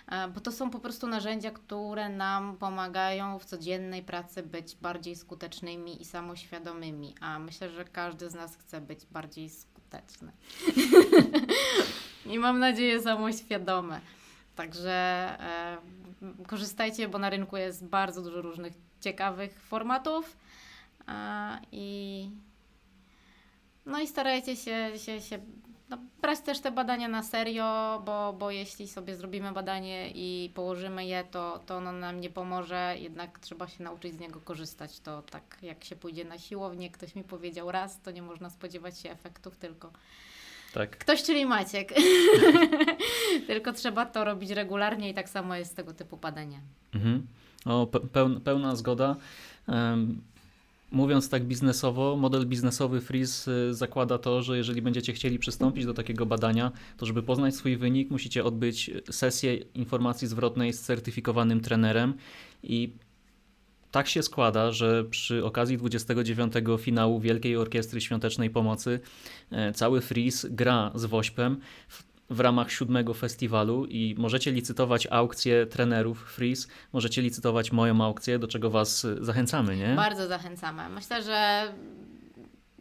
[0.09, 5.17] e, bo to są po prostu narzędzia, które nam pomagają w codziennej pracy być bardziej
[5.17, 10.33] skutecznymi i samoświadomymi, a myślę, że każdy z nas chce być bardziej skuteczny.
[12.33, 14.01] I mam nadzieję samoświadome.
[14.57, 14.93] Także
[15.41, 15.77] e,
[16.47, 20.37] korzystajcie, bo na rynku jest bardzo dużo różnych ciekawych formatów
[21.73, 22.31] i
[23.87, 25.39] no i starajcie się, się, się
[25.89, 31.07] no, brać też te badania na serio, bo, bo jeśli sobie zrobimy badanie i położymy
[31.07, 35.01] je, to, to ono nam nie pomoże, jednak trzeba się nauczyć z niego korzystać.
[35.01, 38.99] To tak jak się pójdzie na siłownię, ktoś mi powiedział raz, to nie można spodziewać
[39.01, 39.91] się efektów tylko.
[40.75, 40.99] Tak.
[40.99, 41.93] Ktoś, czyli Maciek.
[43.41, 46.59] tylko trzeba to robić regularnie i tak samo jest z tego typu badania.
[46.95, 47.27] Mhm.
[47.65, 47.87] O,
[48.45, 49.17] pełna zgoda.
[50.91, 55.95] Mówiąc tak biznesowo, model biznesowy Freeze y, zakłada to, że jeżeli będziecie chcieli przystąpić do
[55.95, 62.15] takiego badania, to żeby poznać swój wynik, musicie odbyć sesję informacji zwrotnej z certyfikowanym trenerem
[62.63, 62.93] i
[63.91, 69.01] tak się składa, że przy okazji 29 finału Wielkiej Orkiestry Świątecznej Pomocy
[69.51, 71.61] e, cały Freeze gra z Wośpem
[72.31, 78.49] w ramach siódmego festiwalu i możecie licytować aukcje trenerów Freeze, możecie licytować moją aukcję, do
[78.49, 79.95] czego Was zachęcamy, nie?
[79.95, 80.89] Bardzo zachęcamy.
[80.89, 81.73] Myślę, że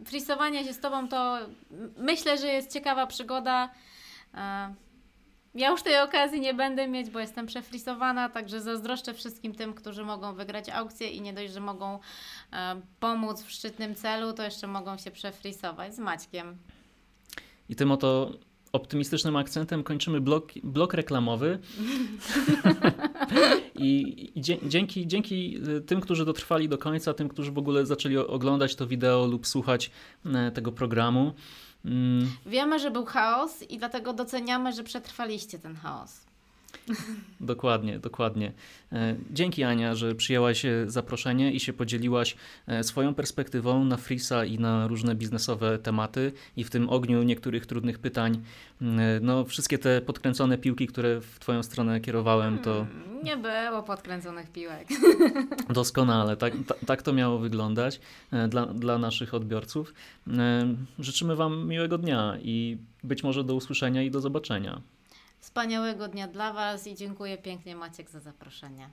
[0.05, 1.37] frisowanie się z Tobą to
[1.97, 3.69] myślę, że jest ciekawa przygoda.
[4.33, 4.73] E,
[5.55, 10.03] ja już tej okazji nie będę mieć, bo jestem przefrisowana, także zazdroszczę wszystkim tym, którzy
[10.05, 11.99] mogą wygrać aukcję i nie dość, że mogą
[12.53, 16.57] e, pomóc w szczytnym celu, to jeszcze mogą się przefrisować z Maćkiem.
[17.69, 18.31] I tym oto
[18.75, 21.59] optymistycznym akcentem kończymy blok, blok reklamowy.
[23.75, 24.31] I,
[24.67, 28.87] dzięki, dzięki y, tym, którzy dotrwali do końca, tym, którzy w ogóle zaczęli oglądać to
[28.87, 29.91] wideo lub słuchać
[30.25, 31.33] y, tego programu.
[31.85, 32.27] Mm.
[32.45, 36.24] Wiemy, że był chaos i dlatego doceniamy, że przetrwaliście ten chaos.
[37.39, 38.51] Dokładnie, dokładnie.
[38.91, 42.35] E, dzięki Ania, że przyjęłaś e, zaproszenie i się podzieliłaś
[42.67, 47.65] e, swoją perspektywą na Frisa i na różne biznesowe tematy i w tym ogniu niektórych
[47.65, 48.41] trudnych pytań.
[49.21, 52.73] No, wszystkie te podkręcone piłki, które w Twoją stronę kierowałem, to...
[52.73, 54.87] Hmm, nie było podkręconych piłek.
[55.69, 56.53] Doskonale, tak,
[56.85, 57.99] tak to miało wyglądać
[58.49, 59.93] dla, dla naszych odbiorców.
[60.99, 64.81] Życzymy Wam miłego dnia i być może do usłyszenia i do zobaczenia.
[65.45, 68.89] Wspaniałego dnia dla Was i dziękuję pięknie Maciek za zaproszenie.